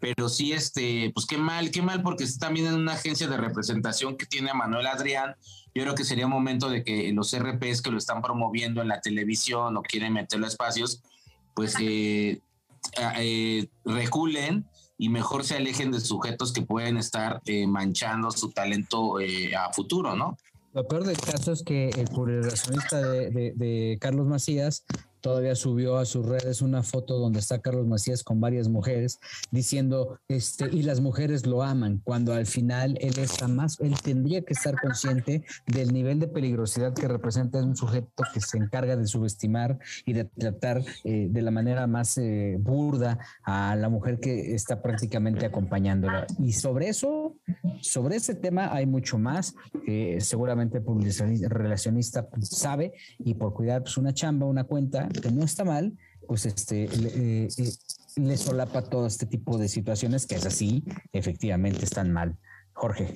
pero 0.00 0.28
sí, 0.28 0.52
este, 0.52 1.10
pues 1.12 1.26
qué 1.26 1.38
mal, 1.38 1.70
qué 1.70 1.82
mal, 1.82 2.02
porque 2.02 2.24
está 2.24 2.46
también 2.46 2.66
en 2.66 2.74
una 2.74 2.92
agencia 2.92 3.26
de 3.26 3.36
representación 3.36 4.16
que 4.16 4.26
tiene 4.26 4.50
a 4.50 4.54
Manuel 4.54 4.86
Adrián. 4.86 5.34
Yo 5.74 5.82
creo 5.82 5.94
que 5.94 6.04
sería 6.04 6.28
momento 6.28 6.70
de 6.70 6.84
que 6.84 7.12
los 7.12 7.36
RPs 7.36 7.82
que 7.82 7.90
lo 7.90 7.98
están 7.98 8.22
promoviendo 8.22 8.80
en 8.80 8.88
la 8.88 9.00
televisión 9.00 9.76
o 9.76 9.82
quieren 9.82 10.12
meterlo 10.12 10.46
a 10.46 10.48
espacios, 10.48 11.02
pues 11.58 11.74
eh, 11.80 12.40
eh, 13.16 13.68
reculen 13.84 14.64
y 14.96 15.08
mejor 15.08 15.42
se 15.42 15.56
alejen 15.56 15.90
de 15.90 15.98
sujetos 15.98 16.52
que 16.52 16.62
pueden 16.62 16.98
estar 16.98 17.42
eh, 17.46 17.66
manchando 17.66 18.30
su 18.30 18.52
talento 18.52 19.18
eh, 19.18 19.56
a 19.56 19.72
futuro, 19.72 20.14
¿no? 20.14 20.38
Lo 20.72 20.86
peor 20.86 21.02
del 21.02 21.16
caso 21.16 21.50
es 21.50 21.64
que 21.64 21.88
el 21.88 22.04
publicacionista 22.04 23.00
de, 23.00 23.30
de, 23.30 23.52
de 23.56 23.98
Carlos 24.00 24.28
Macías 24.28 24.84
todavía 25.20 25.54
subió 25.54 25.98
a 25.98 26.04
sus 26.04 26.26
redes 26.26 26.62
una 26.62 26.82
foto 26.82 27.18
donde 27.18 27.40
está 27.40 27.60
Carlos 27.60 27.86
Macías 27.86 28.22
con 28.22 28.40
varias 28.40 28.68
mujeres 28.68 29.20
diciendo, 29.50 30.18
este, 30.28 30.68
y 30.72 30.82
las 30.82 31.00
mujeres 31.00 31.46
lo 31.46 31.62
aman, 31.62 32.00
cuando 32.04 32.32
al 32.32 32.46
final 32.46 32.96
él 33.00 33.18
está 33.18 33.48
más, 33.48 33.80
él 33.80 33.94
tendría 34.02 34.42
que 34.42 34.54
estar 34.54 34.74
consciente 34.80 35.44
del 35.66 35.92
nivel 35.92 36.20
de 36.20 36.28
peligrosidad 36.28 36.94
que 36.94 37.08
representa 37.08 37.58
un 37.58 37.76
sujeto 37.76 38.22
que 38.32 38.40
se 38.40 38.58
encarga 38.58 38.96
de 38.96 39.06
subestimar 39.06 39.78
y 40.04 40.12
de 40.12 40.24
tratar 40.24 40.82
eh, 41.04 41.28
de 41.30 41.42
la 41.42 41.50
manera 41.50 41.86
más 41.86 42.18
eh, 42.18 42.56
burda 42.58 43.18
a 43.42 43.76
la 43.76 43.88
mujer 43.88 44.20
que 44.20 44.54
está 44.54 44.82
prácticamente 44.82 45.46
acompañándola. 45.46 46.26
Y 46.38 46.52
sobre 46.52 46.88
eso, 46.88 47.17
sobre 47.80 48.16
ese 48.16 48.34
tema 48.34 48.72
hay 48.74 48.86
mucho 48.86 49.18
más 49.18 49.54
que 49.84 50.20
seguramente 50.20 50.78
el 50.78 51.50
relacionista 51.50 52.28
sabe 52.40 52.92
y 53.18 53.34
por 53.34 53.54
cuidar 53.54 53.82
pues, 53.82 53.96
una 53.96 54.12
chamba, 54.12 54.46
una 54.46 54.64
cuenta, 54.64 55.08
que 55.08 55.30
no 55.30 55.44
está 55.44 55.64
mal, 55.64 55.96
pues 56.26 56.46
este, 56.46 56.88
le, 56.88 57.44
eh, 57.44 57.48
eh, 58.16 58.36
solapa 58.36 58.82
todo 58.82 59.06
este 59.06 59.26
tipo 59.26 59.58
de 59.58 59.68
situaciones 59.68 60.26
que 60.26 60.34
es 60.34 60.46
así, 60.46 60.84
efectivamente 61.12 61.84
están 61.84 62.12
mal. 62.12 62.36
Jorge. 62.74 63.14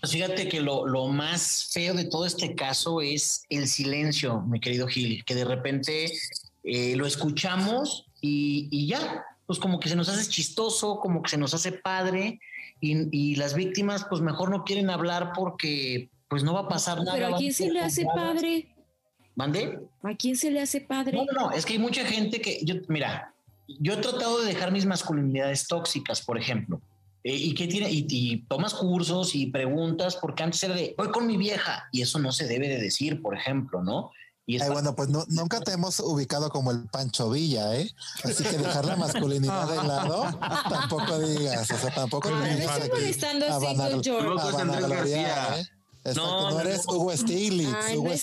Pues 0.00 0.12
fíjate 0.12 0.48
que 0.48 0.60
lo, 0.60 1.08
más 1.08 1.70
feo 1.72 1.94
de 1.94 2.04
todo 2.04 2.24
este 2.24 2.54
caso 2.54 3.00
es 3.00 3.42
el 3.48 3.66
silencio, 3.66 4.42
mi 4.42 4.60
querido 4.60 4.86
Gil, 4.86 5.24
que 5.24 5.34
de 5.34 5.44
repente 5.44 6.12
eh, 6.62 6.94
lo 6.94 7.04
escuchamos 7.04 8.06
y, 8.20 8.86
ya, 8.86 9.24
pues 9.48 9.58
como 9.58 9.80
que 9.80 9.88
se 9.88 9.96
nos 9.96 10.10
hace 10.10 10.28
chistoso, 10.28 11.00
como 11.00 11.22
que 11.22 11.30
se 11.30 11.38
nos 11.38 11.54
hace 11.54 11.72
padre 11.72 12.38
y, 12.80 13.08
y, 13.16 13.36
las 13.36 13.54
víctimas 13.54 14.04
pues 14.08 14.20
mejor 14.20 14.50
no 14.50 14.62
quieren 14.62 14.90
hablar 14.90 15.32
porque 15.34 16.10
pues 16.28 16.44
no 16.44 16.52
va 16.52 16.60
a 16.60 16.68
pasar 16.68 16.98
nada. 16.98 17.14
Pero 17.14 17.34
a 17.34 17.38
quién 17.38 17.54
se 17.54 17.72
le 17.72 17.80
hace 17.80 18.04
padre. 18.04 18.68
¿Mande? 19.34 19.80
¿A 20.02 20.14
quién 20.14 20.36
se 20.36 20.50
le 20.50 20.60
hace 20.60 20.82
padre? 20.82 21.16
No, 21.16 21.24
no, 21.24 21.32
no, 21.32 21.50
es 21.52 21.64
que 21.64 21.72
hay 21.72 21.78
mucha 21.78 22.04
gente 22.04 22.42
que, 22.42 22.60
yo, 22.62 22.74
mira, 22.88 23.32
yo 23.80 23.94
he 23.94 23.96
tratado 23.96 24.42
de 24.42 24.48
dejar 24.48 24.70
mis 24.70 24.84
masculinidades 24.84 25.66
tóxicas, 25.66 26.20
por 26.20 26.36
ejemplo. 26.36 26.82
Eh, 27.24 27.34
y 27.34 27.54
que 27.54 27.68
tiene, 27.68 27.88
y, 27.90 28.44
tomas 28.48 28.74
cursos 28.74 29.34
y 29.34 29.46
preguntas, 29.46 30.16
porque 30.16 30.42
antes 30.42 30.62
era 30.62 30.74
de 30.74 30.94
voy 30.98 31.08
con 31.08 31.26
mi 31.26 31.38
vieja, 31.38 31.88
y 31.90 32.02
eso 32.02 32.18
no 32.18 32.32
se 32.32 32.46
debe 32.46 32.68
de 32.68 32.78
decir, 32.78 33.22
por 33.22 33.34
ejemplo, 33.34 33.82
¿no? 33.82 34.10
Y 34.50 34.58
bueno, 34.66 34.96
pues 34.96 35.10
nunca 35.10 35.60
te 35.60 35.72
hemos 35.72 36.00
ubicado 36.00 36.48
como 36.48 36.70
el 36.70 36.88
Pancho 36.88 37.28
Villa, 37.28 37.76
¿eh? 37.76 37.94
Así 38.24 38.42
que 38.42 38.56
dejar 38.56 38.86
la 38.86 38.96
masculinidad 38.96 39.68
de 39.68 39.86
lado, 39.86 40.24
tampoco 40.70 41.18
digas, 41.18 41.70
o 41.70 41.76
sea, 41.76 41.94
tampoco. 41.94 42.30
Ah, 42.32 42.40
no 42.40 42.46
estoy 42.46 42.88
molestando 42.88 43.46
a, 43.46 43.56
a, 43.56 43.58
no, 46.14 46.50
no 46.50 46.60
eres 46.60 46.86
Hugo 46.86 47.16
Stiglitz. 47.16 47.74
Ay, 47.82 47.96
Hugo 47.96 48.08
no 48.08 48.14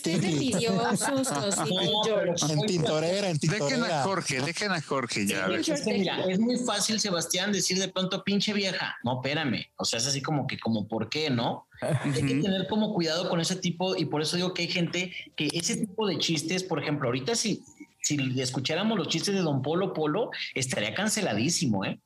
En 2.49 2.61
tintorera, 2.65 3.29
en 3.29 3.39
tintorera. 3.39 3.67
Dejen 3.67 3.83
a 3.83 4.03
Jorge, 4.03 4.41
dejen 4.41 4.71
a 4.71 4.81
Jorge 4.81 5.27
ya. 5.27 5.47
es, 5.47 5.85
mira, 5.85 6.23
es 6.25 6.39
muy 6.39 6.57
fácil, 6.57 6.99
Sebastián, 6.99 7.51
decir 7.51 7.77
de 7.79 7.89
pronto 7.89 8.23
pinche 8.23 8.53
vieja. 8.53 8.95
No, 9.03 9.21
espérame. 9.21 9.67
O 9.77 9.85
sea, 9.85 9.99
es 9.99 10.07
así 10.07 10.21
como 10.21 10.47
que, 10.47 10.57
como, 10.59 10.87
¿por 10.87 11.09
qué 11.09 11.29
no? 11.29 11.67
Hay 11.81 12.13
que 12.13 12.21
tener 12.21 12.67
como 12.67 12.93
cuidado 12.93 13.29
con 13.29 13.39
ese 13.39 13.55
tipo, 13.55 13.95
y 13.95 14.05
por 14.05 14.21
eso 14.21 14.37
digo 14.37 14.53
que 14.53 14.63
hay 14.63 14.69
gente 14.69 15.13
que 15.35 15.49
ese 15.53 15.77
tipo 15.77 16.07
de 16.07 16.17
chistes, 16.17 16.63
por 16.63 16.81
ejemplo, 16.81 17.07
ahorita 17.07 17.35
si, 17.35 17.63
si 18.01 18.17
escucháramos 18.39 18.97
los 18.97 19.09
chistes 19.09 19.35
de 19.35 19.41
Don 19.41 19.61
Polo 19.61 19.93
Polo, 19.93 20.31
estaría 20.53 20.93
canceladísimo, 20.93 21.85
¿eh? 21.85 21.99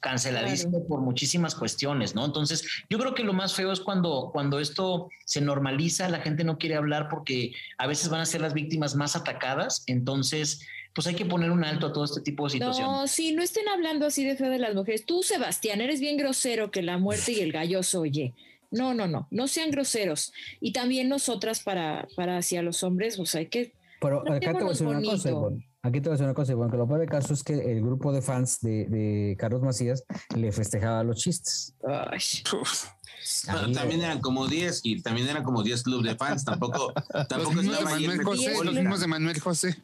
Canceladísimo 0.00 0.86
por 0.86 1.00
muchísimas 1.00 1.54
cuestiones, 1.54 2.14
¿no? 2.14 2.24
Entonces, 2.24 2.64
yo 2.88 2.98
creo 2.98 3.14
que 3.14 3.24
lo 3.24 3.32
más 3.32 3.54
feo 3.54 3.72
es 3.72 3.80
cuando, 3.80 4.30
cuando 4.32 4.60
esto 4.60 5.08
se 5.24 5.40
normaliza, 5.40 6.08
la 6.08 6.20
gente 6.20 6.44
no 6.44 6.58
quiere 6.58 6.76
hablar 6.76 7.08
porque 7.08 7.52
a 7.78 7.86
veces 7.86 8.08
van 8.08 8.20
a 8.20 8.26
ser 8.26 8.40
las 8.40 8.54
víctimas 8.54 8.94
más 8.94 9.16
atacadas, 9.16 9.82
entonces, 9.86 10.60
pues 10.94 11.06
hay 11.06 11.14
que 11.14 11.26
poner 11.26 11.50
un 11.50 11.64
alto 11.64 11.88
a 11.88 11.92
todo 11.92 12.04
este 12.04 12.20
tipo 12.20 12.44
de 12.44 12.50
situaciones. 12.50 12.90
No, 12.90 13.06
sí, 13.06 13.32
no 13.32 13.42
estén 13.42 13.68
hablando 13.68 14.06
así 14.06 14.24
de 14.24 14.36
feo 14.36 14.50
de 14.50 14.58
las 14.58 14.74
mujeres. 14.74 15.04
Tú, 15.04 15.22
Sebastián, 15.22 15.80
eres 15.80 16.00
bien 16.00 16.16
grosero 16.16 16.70
que 16.70 16.82
la 16.82 16.98
muerte 16.98 17.32
y 17.32 17.40
el 17.40 17.52
galloso, 17.52 18.00
oye. 18.00 18.34
No, 18.70 18.92
no, 18.92 19.06
no, 19.06 19.26
no 19.30 19.48
sean 19.48 19.70
groseros. 19.70 20.32
Y 20.60 20.72
también 20.72 21.08
nosotras 21.08 21.60
para, 21.62 22.06
para 22.16 22.36
hacia 22.36 22.62
los 22.62 22.82
hombres, 22.82 23.16
pues 23.16 23.34
hay 23.34 23.46
que... 23.46 23.72
Pero 24.00 24.20
acá 24.20 24.52
te 24.52 24.52
voy 24.52 24.66
a 24.66 24.68
decir 24.68 24.86
una 24.86 25.02
cosa, 25.02 25.30
Aquí 25.82 26.00
te 26.00 26.08
voy 26.08 26.10
a 26.10 26.12
decir 26.12 26.24
una 26.24 26.34
cosa, 26.34 26.54
bueno, 26.54 26.72
que 26.72 26.76
lo 26.76 26.88
peor 26.88 27.00
del 27.00 27.08
caso 27.08 27.32
es 27.34 27.44
que 27.44 27.54
el 27.54 27.80
grupo 27.80 28.12
de 28.12 28.20
fans 28.20 28.60
de, 28.60 29.36
Carlos 29.38 29.62
Macías 29.62 30.04
le 30.34 30.50
festejaba 30.50 31.04
los 31.04 31.16
chistes. 31.16 31.74
también 33.46 34.02
eran 34.02 34.20
como 34.20 34.48
10 34.48 34.80
y 34.82 35.02
también 35.02 35.28
eran 35.28 35.44
como 35.44 35.62
10 35.62 35.82
clubes 35.84 36.12
de 36.12 36.16
fans, 36.16 36.44
tampoco, 36.44 36.92
tampoco 37.28 37.54
los 37.54 37.64
mismos, 37.64 37.84
Manuel 37.84 38.24
José, 38.24 38.64
los 38.64 38.74
mismos 38.74 39.00
de 39.00 39.06
Manuel 39.06 39.40
José. 39.40 39.82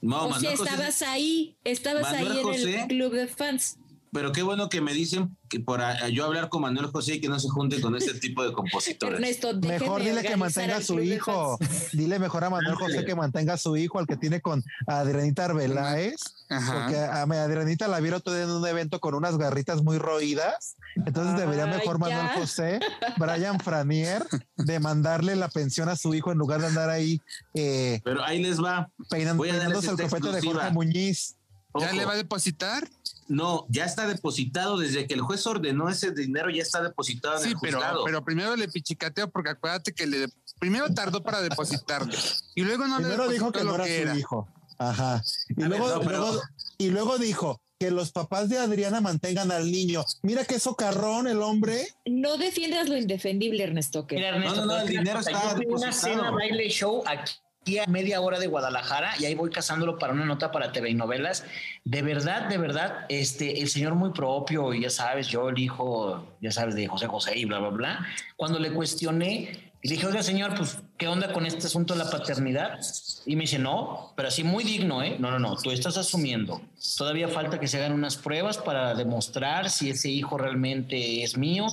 No, 0.00 0.28
o 0.28 0.34
sea, 0.38 0.52
estabas 0.52 1.02
ahí, 1.02 1.58
estabas 1.64 2.06
ahí 2.06 2.26
en 2.38 2.68
el 2.68 2.86
club 2.86 3.12
de 3.12 3.26
fans 3.26 3.78
pero 4.12 4.32
qué 4.32 4.42
bueno 4.42 4.68
que 4.68 4.80
me 4.80 4.92
dicen 4.92 5.36
que 5.48 5.60
por 5.60 5.80
yo 6.10 6.24
hablar 6.24 6.48
con 6.48 6.62
Manuel 6.62 6.86
José 6.86 7.16
y 7.16 7.20
que 7.20 7.28
no 7.28 7.38
se 7.38 7.48
junte 7.48 7.80
con 7.80 7.96
ese 7.96 8.14
tipo 8.14 8.42
de 8.42 8.52
compositores. 8.52 9.20
mejor 9.62 10.02
dile 10.02 10.22
que 10.22 10.36
mantenga 10.36 10.76
a 10.76 10.82
su 10.82 11.00
hijo. 11.00 11.58
Dile 11.92 12.18
mejor 12.18 12.44
a 12.44 12.50
Manuel 12.50 12.74
José 12.76 13.04
que 13.04 13.14
mantenga 13.14 13.54
a 13.54 13.56
su 13.56 13.76
hijo, 13.76 13.98
al 13.98 14.06
que 14.06 14.16
tiene 14.16 14.40
con 14.40 14.62
Adrianita 14.86 15.46
Arbeláez. 15.46 16.16
Porque 16.48 16.96
a 16.96 17.22
Adrianita 17.22 17.88
la 17.88 18.00
vieron 18.00 18.20
todo 18.20 18.38
en 18.38 18.50
un 18.50 18.66
evento 18.66 19.00
con 19.00 19.14
unas 19.14 19.36
garritas 19.36 19.82
muy 19.82 19.98
roídas. 19.98 20.76
Entonces 21.06 21.36
debería 21.36 21.66
mejor 21.66 21.98
Manuel 21.98 22.28
José, 22.28 22.80
Brian 23.18 23.60
Franier, 23.60 24.24
de 24.56 24.80
mandarle 24.80 25.36
la 25.36 25.48
pensión 25.48 25.88
a 25.88 25.96
su 25.96 26.14
hijo 26.14 26.32
en 26.32 26.38
lugar 26.38 26.60
de 26.60 26.66
andar 26.68 26.90
ahí. 26.90 27.20
Eh, 27.54 28.00
pero 28.04 28.24
ahí 28.24 28.42
les 28.42 28.62
va. 28.62 28.90
peinándose 29.10 29.90
el 29.90 29.96
copete 29.96 30.32
de 30.32 30.42
Jorge 30.42 30.70
Muñiz. 30.70 31.36
¿Ya 31.78 31.92
le 31.92 32.04
va 32.04 32.12
a 32.12 32.16
depositar? 32.16 32.88
No, 33.28 33.66
ya 33.68 33.84
está 33.84 34.06
depositado. 34.06 34.78
Desde 34.78 35.06
que 35.06 35.14
el 35.14 35.20
juez 35.20 35.46
ordenó 35.46 35.88
ese 35.88 36.12
dinero, 36.12 36.50
ya 36.50 36.62
está 36.62 36.82
depositado 36.82 37.42
en 37.42 37.50
el 37.50 37.56
pero, 37.60 37.80
pero 38.04 38.24
primero 38.24 38.56
le 38.56 38.68
pichicateo 38.68 39.30
porque 39.30 39.50
acuérdate 39.50 39.92
que 39.92 40.06
le 40.06 40.28
primero 40.58 40.92
tardó 40.92 41.22
para 41.22 41.40
depositarlo 41.40 42.12
y 42.54 42.62
luego 42.62 42.86
no 42.86 42.98
le 42.98 43.32
dijo 43.32 43.52
que 43.52 43.64
no 43.64 43.74
era 43.74 43.84
su 43.84 44.18
hijo. 44.18 44.48
Ajá. 44.78 45.22
Y 45.48 45.62
luego, 45.64 46.40
y 46.78 46.90
luego 46.90 47.18
dijo 47.18 47.60
que 47.78 47.90
los 47.90 48.12
papás 48.12 48.48
de 48.48 48.58
Adriana 48.58 49.00
mantengan 49.00 49.52
al 49.52 49.70
niño. 49.70 50.04
Mira 50.22 50.44
qué 50.44 50.58
socarrón 50.58 51.28
el 51.28 51.42
hombre. 51.42 51.86
No 52.06 52.36
defiendas 52.36 52.88
lo 52.88 52.96
indefendible, 52.96 53.62
Ernesto. 53.62 54.06
Que... 54.06 54.18
Ernesto, 54.18 54.64
no, 54.64 54.66
no, 54.66 54.80
el 54.80 54.88
dinero 54.88 55.20
está. 55.20 55.54
Yo 55.60 55.68
una 55.68 55.92
cena 55.92 56.30
baile 56.30 56.68
show 56.70 57.02
aquí 57.06 57.34
a 57.76 57.86
media 57.86 58.22
hora 58.22 58.38
de 58.38 58.46
Guadalajara 58.46 59.12
y 59.18 59.26
ahí 59.26 59.34
voy 59.34 59.50
cazándolo 59.50 59.98
para 59.98 60.14
una 60.14 60.24
nota 60.24 60.50
para 60.50 60.72
TV 60.72 60.88
y 60.88 60.94
novelas. 60.94 61.44
De 61.84 62.00
verdad, 62.00 62.48
de 62.48 62.56
verdad, 62.56 63.04
este, 63.10 63.60
el 63.60 63.68
señor 63.68 63.94
muy 63.94 64.10
propio, 64.10 64.72
y 64.72 64.80
ya 64.80 64.90
sabes, 64.90 65.28
yo 65.28 65.50
el 65.50 65.58
hijo, 65.58 66.26
ya 66.40 66.50
sabes, 66.50 66.74
de 66.74 66.86
José 66.86 67.06
José 67.06 67.36
y 67.36 67.44
bla, 67.44 67.58
bla, 67.58 67.68
bla. 67.68 68.06
Cuando 68.36 68.58
le 68.58 68.72
cuestioné, 68.72 69.68
y 69.80 69.88
dije, 69.90 70.06
oiga, 70.06 70.22
señor, 70.24 70.56
pues 70.56 70.78
¿qué 70.96 71.06
onda 71.06 71.32
con 71.32 71.46
este 71.46 71.68
asunto 71.68 71.94
de 71.94 72.02
la 72.02 72.10
paternidad? 72.10 72.80
Y 73.26 73.36
me 73.36 73.42
dice, 73.42 73.60
no, 73.60 74.12
pero 74.16 74.28
así 74.28 74.42
muy 74.42 74.64
digno, 74.64 75.04
¿eh? 75.04 75.16
No, 75.20 75.30
no, 75.30 75.38
no, 75.38 75.56
tú 75.56 75.70
estás 75.70 75.96
asumiendo. 75.96 76.60
Todavía 76.96 77.28
falta 77.28 77.60
que 77.60 77.68
se 77.68 77.78
hagan 77.78 77.92
unas 77.92 78.16
pruebas 78.16 78.58
para 78.58 78.94
demostrar 78.94 79.70
si 79.70 79.90
ese 79.90 80.08
hijo 80.08 80.36
realmente 80.36 81.22
es 81.22 81.36
mío. 81.36 81.66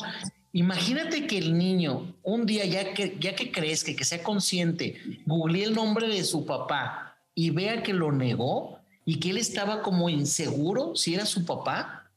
Imagínate 0.56 1.28
que 1.28 1.38
el 1.38 1.58
niño, 1.58 2.16
un 2.24 2.46
día 2.46 2.64
ya 2.64 2.94
que, 2.94 3.18
ya 3.20 3.36
que 3.36 3.52
crezca, 3.52 3.94
que 3.94 4.06
sea 4.06 4.24
consciente, 4.24 4.96
googlee 5.26 5.66
el 5.66 5.76
nombre 5.76 6.08
de 6.08 6.24
su 6.24 6.46
papá 6.46 7.18
y 7.34 7.50
vea 7.50 7.84
que 7.84 7.92
lo 7.92 8.14
negó 8.14 8.80
y 9.04 9.20
que 9.20 9.32
él 9.32 9.38
estaba 9.38 9.82
como 9.82 10.08
inseguro 10.08 10.96
si 10.96 11.14
era 11.14 11.26
su 11.26 11.44
papá. 11.44 12.10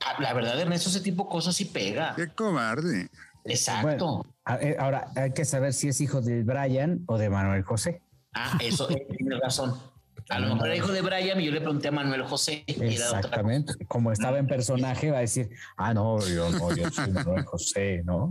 Ah, 0.00 0.16
La 0.18 0.32
verdad, 0.32 0.58
Ernesto, 0.58 0.88
ese 0.88 1.02
tipo 1.02 1.24
de 1.24 1.28
cosas 1.28 1.56
sí 1.56 1.66
pega. 1.66 2.14
Qué 2.16 2.28
cobarde. 2.28 3.10
Exacto. 3.44 4.24
Bueno, 4.46 4.62
eh, 4.62 4.76
ahora 4.78 5.08
hay 5.14 5.34
que 5.34 5.44
saber 5.44 5.74
si 5.74 5.88
es 5.88 6.00
hijo 6.00 6.22
de 6.22 6.42
Brian 6.42 7.04
o 7.04 7.18
de 7.18 7.28
Manuel 7.28 7.64
José. 7.64 8.00
Ah, 8.32 8.56
eso 8.62 8.88
eh, 8.96 9.06
tiene 9.14 9.38
razón. 9.38 9.78
A 10.28 10.38
lo 10.38 10.54
mejor 10.54 10.66
era 10.66 10.76
hijo 10.76 10.92
de 10.92 11.02
Brian 11.02 11.40
y 11.40 11.44
yo 11.46 11.52
le 11.52 11.60
pregunté 11.60 11.88
a 11.88 11.90
Manuel 11.92 12.22
José. 12.22 12.64
y 12.66 12.72
era 12.72 13.08
otra 13.08 13.20
Exactamente. 13.20 13.74
Como 13.86 14.10
estaba 14.12 14.38
en 14.38 14.46
personaje, 14.46 15.10
va 15.10 15.18
a 15.18 15.22
decir, 15.22 15.50
ah, 15.76 15.92
no, 15.92 16.18
yo 16.26 16.50
no, 16.50 16.74
yo 16.74 16.90
soy 16.90 17.10
Manuel 17.10 17.44
José, 17.44 18.02
¿no? 18.04 18.30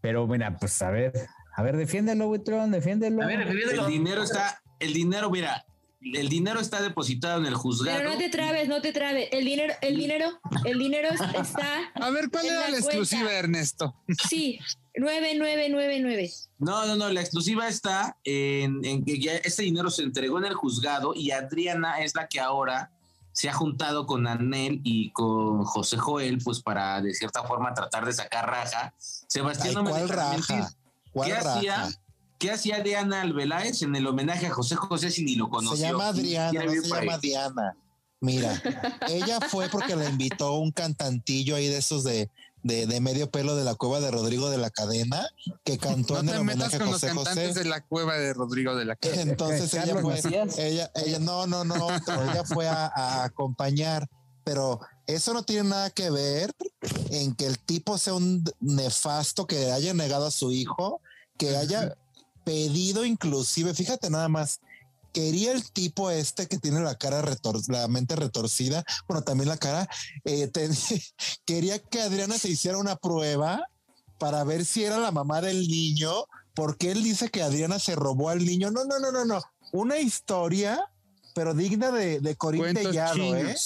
Pero 0.00 0.26
mira, 0.26 0.56
pues 0.58 0.80
a 0.82 0.90
ver, 0.90 1.12
a 1.54 1.62
ver, 1.62 1.76
defiéndelo, 1.76 2.28
Buitrón, 2.28 2.70
defiéndelo. 2.70 3.22
A 3.22 3.26
ver, 3.26 3.40
El 3.40 3.86
dinero 3.86 4.22
está, 4.22 4.60
el 4.78 4.92
dinero, 4.92 5.30
mira, 5.30 5.64
el 6.00 6.28
dinero 6.28 6.60
está 6.60 6.82
depositado 6.82 7.40
en 7.40 7.46
el 7.46 7.54
juzgado. 7.54 7.98
Pero 7.98 8.10
no 8.10 8.18
te 8.18 8.28
trabes, 8.28 8.68
no 8.68 8.80
te 8.80 8.92
trabes. 8.92 9.28
El 9.32 9.44
dinero, 9.44 9.74
el 9.80 9.96
dinero, 9.96 10.40
el 10.64 10.78
dinero 10.78 11.08
está. 11.08 11.90
A 11.94 12.10
ver, 12.10 12.28
¿cuál 12.30 12.46
era 12.46 12.68
la 12.68 12.76
exclusiva, 12.76 13.22
cuenta. 13.22 13.38
Ernesto? 13.38 13.96
Sí, 14.28 14.60
9999. 14.96 16.30
No, 16.58 16.86
no, 16.86 16.96
no, 16.96 17.10
la 17.10 17.20
exclusiva 17.20 17.68
está 17.68 18.16
en, 18.24 18.84
en 18.84 19.04
que 19.04 19.18
ya 19.18 19.36
este 19.36 19.62
dinero 19.62 19.90
se 19.90 20.02
entregó 20.02 20.38
en 20.38 20.46
el 20.46 20.54
juzgado 20.54 21.12
y 21.14 21.30
Adriana 21.30 22.00
es 22.02 22.14
la 22.14 22.28
que 22.28 22.40
ahora 22.40 22.90
se 23.36 23.50
ha 23.50 23.52
juntado 23.52 24.06
con 24.06 24.26
Anel 24.26 24.80
y 24.82 25.10
con 25.10 25.62
José 25.64 25.98
Joel, 25.98 26.38
pues 26.42 26.60
para 26.60 27.02
de 27.02 27.12
cierta 27.12 27.42
forma 27.42 27.74
tratar 27.74 28.06
de 28.06 28.14
sacar 28.14 28.48
raja. 28.48 28.94
Sebastián 28.98 29.68
Ay, 29.68 29.74
no 29.74 29.82
me 29.82 29.90
¿cuál 29.90 30.08
raja? 30.08 30.74
¿Cuál 31.12 31.28
¿Qué 31.28 31.36
hacía? 31.36 31.76
raja? 31.76 32.00
¿Qué 32.38 32.50
hacía 32.50 32.80
Diana 32.80 33.20
Albeláez 33.20 33.82
en 33.82 33.94
el 33.94 34.06
homenaje 34.06 34.46
a 34.46 34.50
José 34.50 34.76
José 34.76 35.10
si 35.10 35.22
ni 35.22 35.36
lo 35.36 35.50
conoció? 35.50 35.76
Se 35.76 35.92
llama 35.92 36.08
Adriana, 36.08 36.64
no 36.64 36.70
se 36.70 36.88
llama 36.88 37.18
Diana. 37.18 37.76
Mira, 38.20 38.62
ella 39.08 39.40
fue 39.40 39.68
porque 39.68 39.94
la 39.94 40.08
invitó 40.08 40.54
un 40.54 40.72
cantantillo 40.72 41.56
ahí 41.56 41.68
de 41.68 41.76
esos 41.76 42.04
de, 42.04 42.30
de, 42.66 42.86
de 42.86 43.00
medio 43.00 43.30
pelo 43.30 43.54
de 43.54 43.64
la 43.64 43.74
cueva 43.74 44.00
de 44.00 44.10
Rodrigo 44.10 44.50
de 44.50 44.58
la 44.58 44.70
Cadena, 44.70 45.26
que 45.64 45.78
cantó 45.78 46.14
No 46.14 46.20
en 46.20 46.28
el 46.30 46.40
homenaje 46.40 46.76
a 46.76 46.78
con 46.78 46.90
los 46.90 47.00
José 47.00 47.06
cantantes 47.08 47.48
José. 47.48 47.62
de 47.62 47.68
la 47.68 47.80
cueva 47.82 48.16
de 48.16 48.34
Rodrigo 48.34 48.74
de 48.74 48.84
la 48.84 48.96
Cadena. 48.96 49.22
Entonces 49.22 49.72
ella 49.74 49.94
Carlos 49.94 50.02
fue, 50.02 50.38
ella, 50.58 50.90
ella, 50.94 51.18
no, 51.20 51.46
no, 51.46 51.64
no, 51.64 51.86
otro, 51.86 52.22
ella 52.30 52.44
fue 52.44 52.68
a, 52.68 52.86
a 52.86 53.24
acompañar, 53.24 54.08
pero 54.44 54.80
eso 55.06 55.32
no 55.32 55.44
tiene 55.44 55.68
nada 55.68 55.90
que 55.90 56.10
ver 56.10 56.52
en 57.10 57.34
que 57.34 57.46
el 57.46 57.58
tipo 57.58 57.98
sea 57.98 58.14
un 58.14 58.44
nefasto 58.60 59.46
que 59.46 59.70
haya 59.70 59.94
negado 59.94 60.26
a 60.26 60.30
su 60.30 60.50
hijo, 60.50 61.00
que 61.38 61.56
haya 61.56 61.96
pedido 62.44 63.04
inclusive, 63.04 63.74
fíjate 63.74 64.10
nada 64.10 64.28
más, 64.28 64.60
quería 65.16 65.52
el 65.52 65.64
tipo 65.72 66.10
este 66.10 66.46
que 66.46 66.58
tiene 66.58 66.80
la 66.80 66.94
cara 66.98 67.22
retor 67.22 67.58
la 67.68 67.88
mente 67.88 68.16
retorcida, 68.16 68.84
bueno, 69.08 69.24
también 69.24 69.48
la 69.48 69.56
cara, 69.56 69.88
eh, 70.26 70.50
quería 71.46 71.78
que 71.78 72.02
Adriana 72.02 72.36
se 72.36 72.50
hiciera 72.50 72.76
una 72.76 72.96
prueba 72.96 73.66
para 74.18 74.44
ver 74.44 74.66
si 74.66 74.84
era 74.84 74.98
la 74.98 75.12
mamá 75.12 75.40
del 75.40 75.68
niño, 75.68 76.12
porque 76.54 76.90
él 76.90 77.02
dice 77.02 77.30
que 77.30 77.42
Adriana 77.42 77.78
se 77.78 77.94
robó 77.94 78.28
al 78.28 78.44
niño. 78.44 78.70
No, 78.70 78.84
no, 78.84 78.98
no, 78.98 79.10
no, 79.10 79.24
no. 79.24 79.40
Una 79.72 79.98
historia, 79.98 80.84
pero 81.34 81.54
digna 81.54 81.90
de, 81.92 82.20
de 82.20 82.34
Tellado, 82.74 83.36
¿eh? 83.36 83.56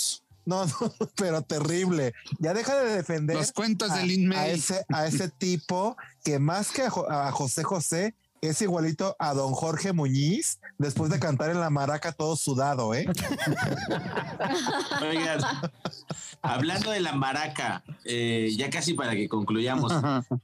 No, 0.46 0.66
no, 0.80 0.94
pero 1.16 1.42
terrible. 1.42 2.14
Ya 2.38 2.54
deja 2.54 2.80
de 2.80 2.94
defender 2.94 3.34
Los 3.34 3.50
cuentos 3.50 3.90
a, 3.90 3.96
de 3.96 4.06
Lin 4.06 4.32
a 4.32 4.46
ese, 4.46 4.84
a 4.88 5.08
ese 5.08 5.28
tipo 5.28 5.96
que 6.22 6.38
más 6.38 6.70
que 6.70 6.82
a, 6.82 6.92
a 7.26 7.32
José 7.32 7.64
José 7.64 8.14
es 8.40 8.62
igualito 8.62 9.16
a 9.18 9.34
don 9.34 9.52
Jorge 9.52 9.92
Muñiz 9.92 10.60
después 10.78 11.10
de 11.10 11.18
cantar 11.18 11.50
en 11.50 11.60
la 11.60 11.68
maraca 11.70 12.12
todo 12.12 12.36
sudado, 12.36 12.94
¿eh? 12.94 13.06
Oigan, 15.02 15.40
hablando 16.42 16.90
de 16.90 17.00
la 17.00 17.12
maraca, 17.12 17.84
eh, 18.04 18.50
ya 18.56 18.70
casi 18.70 18.94
para 18.94 19.12
que 19.12 19.28
concluyamos, 19.28 19.92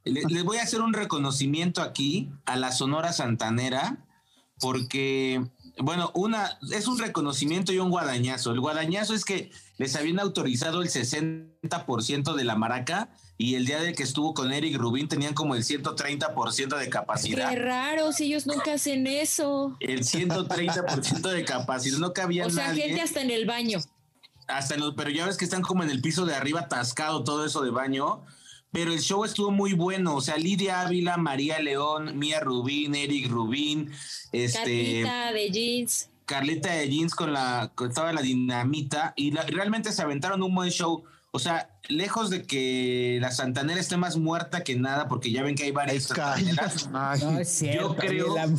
le- 0.04 0.22
les 0.28 0.44
voy 0.44 0.58
a 0.58 0.62
hacer 0.62 0.80
un 0.82 0.92
reconocimiento 0.92 1.82
aquí 1.82 2.30
a 2.44 2.56
la 2.56 2.72
Sonora 2.72 3.12
Santanera, 3.12 3.98
porque, 4.60 5.42
bueno, 5.78 6.10
una 6.14 6.58
es 6.72 6.86
un 6.88 6.98
reconocimiento 6.98 7.72
y 7.72 7.78
un 7.78 7.90
guadañazo. 7.90 8.52
El 8.52 8.60
guadañazo 8.60 9.14
es 9.14 9.24
que 9.24 9.50
les 9.78 9.96
habían 9.96 10.18
autorizado 10.20 10.82
el 10.82 10.88
60% 10.88 12.34
de 12.34 12.44
la 12.44 12.56
maraca 12.56 13.08
y 13.38 13.54
el 13.54 13.66
día 13.66 13.80
de 13.80 13.92
que 13.92 14.02
estuvo 14.02 14.32
con 14.34 14.52
Eric 14.52 14.76
Rubín 14.78 15.08
tenían 15.08 15.34
como 15.34 15.54
el 15.54 15.62
130% 15.62 16.76
de 16.78 16.88
capacidad. 16.88 17.50
Qué 17.50 17.56
raro, 17.56 18.12
si 18.12 18.24
ellos 18.24 18.46
nunca 18.46 18.74
hacen 18.74 19.06
eso. 19.06 19.76
El 19.80 20.04
130% 20.04 21.28
de 21.30 21.44
capacidad, 21.44 21.98
no 21.98 22.12
cabía 22.12 22.46
O 22.46 22.50
sea, 22.50 22.68
nadie. 22.68 22.84
gente 22.84 23.02
hasta 23.02 23.20
en 23.20 23.30
el 23.30 23.46
baño. 23.46 23.78
hasta 24.48 24.74
en 24.74 24.80
los, 24.80 24.94
pero 24.94 25.10
ya 25.10 25.26
ves 25.26 25.36
que 25.36 25.44
están 25.44 25.62
como 25.62 25.82
en 25.82 25.90
el 25.90 26.00
piso 26.00 26.24
de 26.24 26.34
arriba 26.34 26.60
atascado 26.60 27.24
todo 27.24 27.44
eso 27.44 27.62
de 27.62 27.70
baño. 27.70 28.22
Pero 28.72 28.92
el 28.92 29.00
show 29.00 29.24
estuvo 29.24 29.50
muy 29.50 29.72
bueno. 29.72 30.14
O 30.16 30.20
sea, 30.20 30.36
Lidia 30.36 30.82
Ávila, 30.82 31.16
María 31.16 31.58
León, 31.60 32.18
Mía 32.18 32.40
Rubín, 32.40 32.94
Eric 32.94 33.28
Rubín, 33.30 33.90
este, 34.32 35.02
Carlita 35.02 35.32
de 35.32 35.50
jeans. 35.50 36.10
Carlita 36.26 36.72
de 36.72 36.88
Jeans 36.88 37.14
con 37.14 37.32
la 37.32 37.70
con 37.74 37.94
toda 37.94 38.12
la 38.12 38.20
dinamita. 38.22 39.14
Y 39.16 39.30
la- 39.30 39.42
realmente 39.44 39.92
se 39.92 40.02
aventaron 40.02 40.42
un 40.42 40.54
buen 40.54 40.70
show. 40.70 41.04
O 41.32 41.38
sea, 41.38 41.68
lejos 41.88 42.30
de 42.30 42.44
que 42.44 43.18
la 43.20 43.30
Santanera 43.30 43.78
esté 43.80 43.96
más 43.96 44.16
muerta 44.16 44.64
que 44.64 44.76
nada, 44.76 45.06
porque 45.08 45.30
ya 45.30 45.42
ven 45.42 45.54
que 45.54 45.64
hay 45.64 45.70
varias 45.72 46.04
Santaneras. 46.04 46.88
No 46.90 47.38
es 47.38 47.48
cierto. 47.48 47.94
creo- 47.96 48.34
la- 48.36 48.48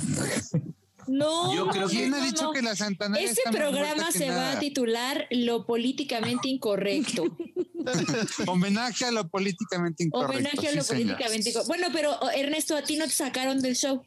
No, 1.08 1.56
Yo 1.56 1.70
creo 1.70 1.88
que- 1.88 1.96
¿Quién 1.96 2.14
ha 2.14 2.18
no, 2.20 2.26
dicho 2.26 2.44
no. 2.44 2.52
que 2.52 2.62
la 2.62 2.76
Santanera 2.76 3.24
Ese 3.24 3.32
está 3.40 3.52
más 3.52 3.62
programa 3.62 4.12
se 4.12 4.28
va 4.30 4.36
nada? 4.36 4.52
a 4.58 4.60
titular 4.60 5.26
Lo 5.32 5.66
políticamente 5.66 6.50
incorrecto. 6.50 7.24
Homenaje 8.48 9.06
a 9.06 9.12
lo 9.12 9.30
políticamente 9.30 10.04
incorrecto. 10.04 10.34
Homenaje 10.34 10.68
a 10.68 10.72
lo 10.74 10.84
sí, 10.84 10.90
políticamente 10.94 11.50
incorrecto. 11.50 11.68
Bueno, 11.70 11.88
pero 11.94 12.20
Ernesto, 12.32 12.76
a 12.76 12.82
ti 12.82 12.98
no 12.98 13.06
te 13.06 13.12
sacaron 13.12 13.62
del 13.62 13.78
show. 13.78 14.04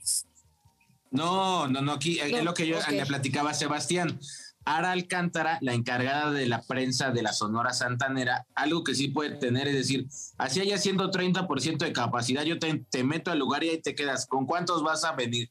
No, 1.10 1.66
no, 1.68 1.80
no, 1.80 1.92
aquí 1.92 2.20
es 2.20 2.30
No, 2.32 2.42
lo 2.44 2.54
que 2.54 2.66
yo 2.66 2.78
le 2.90 3.06
platicaba 3.06 3.50
a 3.50 3.54
Sebastián. 3.54 4.20
Ara 4.64 4.92
Alcántara, 4.92 5.58
la 5.62 5.74
encargada 5.74 6.30
de 6.30 6.46
la 6.46 6.62
prensa 6.62 7.10
de 7.10 7.22
la 7.22 7.32
Sonora 7.32 7.72
Santanera, 7.72 8.46
algo 8.54 8.84
que 8.84 8.94
sí 8.94 9.08
puede 9.08 9.36
tener 9.36 9.68
es 9.68 9.74
decir, 9.74 10.06
así 10.36 10.60
haya 10.60 10.76
130% 10.76 11.78
de 11.78 11.92
capacidad, 11.92 12.42
yo 12.44 12.58
te, 12.58 12.84
te 12.90 13.02
meto 13.02 13.30
al 13.30 13.38
lugar 13.38 13.64
y 13.64 13.70
ahí 13.70 13.80
te 13.80 13.94
quedas. 13.94 14.26
¿Con 14.26 14.46
cuántos 14.46 14.82
vas 14.82 15.04
a 15.04 15.12
venir? 15.12 15.50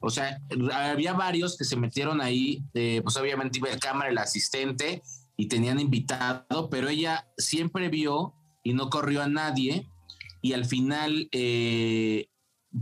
O 0.00 0.10
sea, 0.10 0.40
había 0.72 1.12
varios 1.12 1.56
que 1.56 1.64
se 1.64 1.76
metieron 1.76 2.20
ahí, 2.20 2.62
eh, 2.74 3.00
pues 3.02 3.16
obviamente 3.16 3.58
iba 3.58 3.68
el 3.68 3.80
cámara, 3.80 4.10
el 4.10 4.18
asistente, 4.18 5.02
y 5.36 5.46
tenían 5.46 5.80
invitado, 5.80 6.68
pero 6.70 6.88
ella 6.88 7.26
siempre 7.36 7.88
vio 7.88 8.34
y 8.62 8.74
no 8.74 8.90
corrió 8.90 9.22
a 9.22 9.28
nadie, 9.28 9.88
y 10.40 10.52
al 10.52 10.66
final 10.66 11.28
eh, 11.32 12.28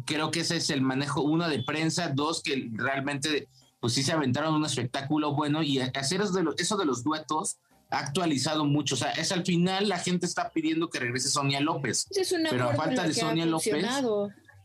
creo 0.05 0.31
que 0.31 0.41
ese 0.41 0.57
es 0.57 0.69
el 0.71 0.83
manejo, 0.83 1.23
uno 1.23 1.49
de 1.49 1.63
prensa, 1.63 2.11
dos 2.15 2.43
que 2.43 2.69
realmente 2.73 3.49
pues 3.87 3.95
sí 3.95 4.03
se 4.03 4.11
aventaron 4.11 4.53
un 4.53 4.65
espectáculo 4.65 5.33
bueno 5.33 5.63
y 5.63 5.79
hacer 5.79 6.21
eso 6.21 6.33
de, 6.33 6.43
los, 6.43 6.59
eso 6.59 6.77
de 6.77 6.85
los 6.85 7.05
duetos 7.05 7.59
ha 7.91 8.01
actualizado 8.01 8.65
mucho, 8.65 8.97
o 8.97 8.99
sea, 8.99 9.13
es 9.13 9.31
al 9.31 9.45
final 9.45 9.89
la 9.89 10.01
gente 10.01 10.27
está 10.27 10.51
pidiendo 10.51 10.91
que 10.91 10.99
regrese 10.99 11.29
Sonia 11.29 11.61
López, 11.61 12.09
es 12.11 12.33
una 12.33 12.51
Pero 12.51 12.69
a 12.69 12.75
falta 12.75 13.05
de 13.05 13.15
Sonia 13.15 13.47
López. 13.47 13.87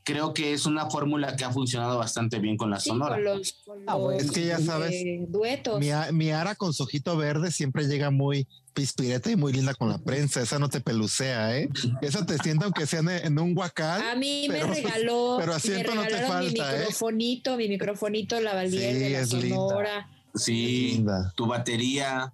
Creo 0.04 0.34
que 0.34 0.54
es 0.54 0.66
una 0.66 0.90
fórmula 0.90 1.36
que 1.36 1.44
ha 1.46 1.52
funcionado 1.52 1.98
bastante 1.98 2.40
bien 2.40 2.58
con 2.58 2.70
la 2.70 2.80
Sí, 2.80 2.90
Sonora. 2.90 3.16
con 3.16 3.24
los, 3.24 3.54
con 3.66 3.84
Ah, 3.88 3.96
bueno, 3.96 4.20
es 4.20 4.32
que 4.32 4.46
ya 4.46 4.60
sabes, 4.60 4.92
eh, 4.94 5.26
duetos. 5.28 5.80
Mi, 5.80 5.92
a- 5.92 6.12
mi 6.12 6.32
Ara 6.32 6.56
con 6.56 6.74
su 6.74 6.84
ojito 6.84 7.16
verde 7.18 7.52
siempre 7.52 7.86
llega 7.86 8.10
muy 8.12 8.48
pispireta 8.74 9.30
y 9.30 9.36
muy 9.36 9.52
linda 9.54 9.74
con 9.74 9.90
la 9.90 9.98
prensa. 9.98 10.42
Esa 10.42 10.58
no 10.58 10.70
te 10.70 10.80
pelucea, 10.82 11.58
¿eh? 11.58 11.70
Esa 12.02 12.26
te 12.26 12.38
sienta 12.38 12.66
aunque 12.66 12.86
sea 12.88 13.00
en, 13.02 13.10
en 13.10 13.40
un 13.40 13.54
guacal. 13.54 14.02
A 14.02 14.16
mí 14.16 14.46
pero- 14.50 14.68
me 14.70 14.76
regaló, 14.82 15.36
pero 15.40 15.52
me 15.52 15.58
asiento 15.58 15.94
no 15.96 16.04
te 16.04 16.10
regalaron 16.10 16.40
mi 16.40 16.46
falta, 16.56 16.74
¿eh? 16.76 16.80
microfonito, 16.80 17.58
mi 17.58 17.68
microfonito 17.68 18.40
Lavalier 18.40 18.94
Sí, 18.94 19.00
de 19.00 19.10
la 19.10 19.20
es 19.20 19.34
linda. 19.34 19.56
Sonora. 19.56 20.10
Sí, 20.34 20.92
Linda. 20.94 21.34
tu 21.36 21.46
batería. 21.46 22.32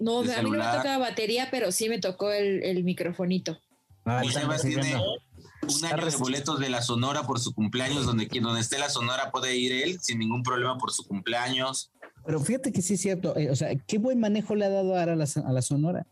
No, 0.00 0.20
a 0.20 0.22
mí 0.22 0.28
no 0.50 0.50
me 0.50 0.56
tocaba 0.58 0.98
batería, 0.98 1.48
pero 1.50 1.70
sí 1.70 1.88
me 1.88 1.98
tocó 2.00 2.32
el, 2.32 2.62
el 2.64 2.82
microfonito. 2.82 3.58
Ah, 4.04 4.22
Sebas 4.32 4.62
tiene. 4.62 4.96
Un 5.62 5.84
año 5.84 6.04
de 6.06 6.16
boletos 6.16 6.58
de 6.58 6.68
la 6.68 6.82
Sonora 6.82 7.22
por 7.24 7.38
su 7.38 7.54
cumpleaños, 7.54 8.04
donde, 8.06 8.28
quien- 8.28 8.42
donde 8.44 8.60
esté 8.60 8.78
la 8.78 8.88
Sonora 8.88 9.30
puede 9.30 9.56
ir 9.56 9.72
él 9.72 10.00
sin 10.00 10.18
ningún 10.18 10.42
problema 10.42 10.76
por 10.78 10.92
su 10.92 11.04
cumpleaños. 11.06 11.90
Pero 12.24 12.40
fíjate 12.40 12.72
que 12.72 12.82
sí 12.82 12.94
es 12.94 13.00
cierto. 13.00 13.36
eh, 13.36 13.50
o 13.50 13.56
sea, 13.56 13.74
qué 13.86 13.98
buen 13.98 14.18
manejo 14.20 14.54
le 14.54 14.64
ha 14.64 14.70
dado 14.70 14.96
Ara 14.96 15.12
a 15.12 15.16
la, 15.16 15.26
a 15.44 15.52
la 15.52 15.62
Sonora. 15.62 16.06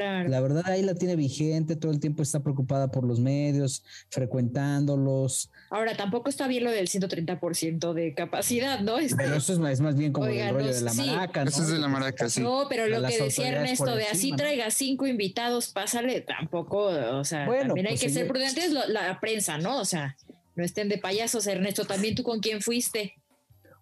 La 0.00 0.40
verdad 0.40 0.62
ahí 0.66 0.82
la 0.82 0.94
tiene 0.94 1.16
vigente, 1.16 1.76
todo 1.76 1.92
el 1.92 2.00
tiempo 2.00 2.22
está 2.22 2.40
preocupada 2.40 2.90
por 2.90 3.04
los 3.04 3.20
medios, 3.20 3.84
frecuentándolos. 4.08 5.50
Ahora, 5.70 5.96
tampoco 5.96 6.28
está 6.28 6.46
bien 6.48 6.64
lo 6.64 6.70
del 6.70 6.88
130% 6.88 7.92
de 7.92 8.14
capacidad, 8.14 8.80
¿no? 8.80 8.98
Este, 8.98 9.16
pero 9.16 9.36
eso 9.36 9.52
es 9.52 9.80
más, 9.80 9.96
bien 9.96 10.12
como 10.12 10.26
el 10.26 10.54
rollo 10.54 10.74
de 10.74 10.80
la 10.80 10.94
maraca, 10.94 11.44
¿no? 11.44 11.50
Eso 11.50 11.62
es 11.62 11.68
de 11.68 11.78
la 11.78 11.88
maraca, 11.88 12.28
sí. 12.28 12.40
No, 12.40 12.66
pero 12.68 12.86
lo 12.86 13.06
que 13.06 13.18
decía 13.22 13.48
Ernesto, 13.48 13.94
de 13.94 14.06
así 14.06 14.32
traiga 14.32 14.70
cinco 14.70 15.06
invitados, 15.06 15.68
pásale, 15.68 16.20
tampoco, 16.20 16.86
o 16.86 17.24
sea, 17.24 17.46
también 17.46 17.86
hay 17.86 17.92
pues 17.92 18.02
que 18.02 18.10
ser 18.10 18.26
prudentes 18.26 18.72
la 18.72 19.18
prensa, 19.20 19.58
¿no? 19.58 19.80
O 19.80 19.84
sea, 19.84 20.16
no 20.60 20.64
estén 20.64 20.88
de 20.88 20.98
payasos, 20.98 21.46
Ernesto. 21.46 21.86
También 21.86 22.14
tú 22.14 22.22
con 22.22 22.40
quién 22.40 22.60
fuiste. 22.60 23.14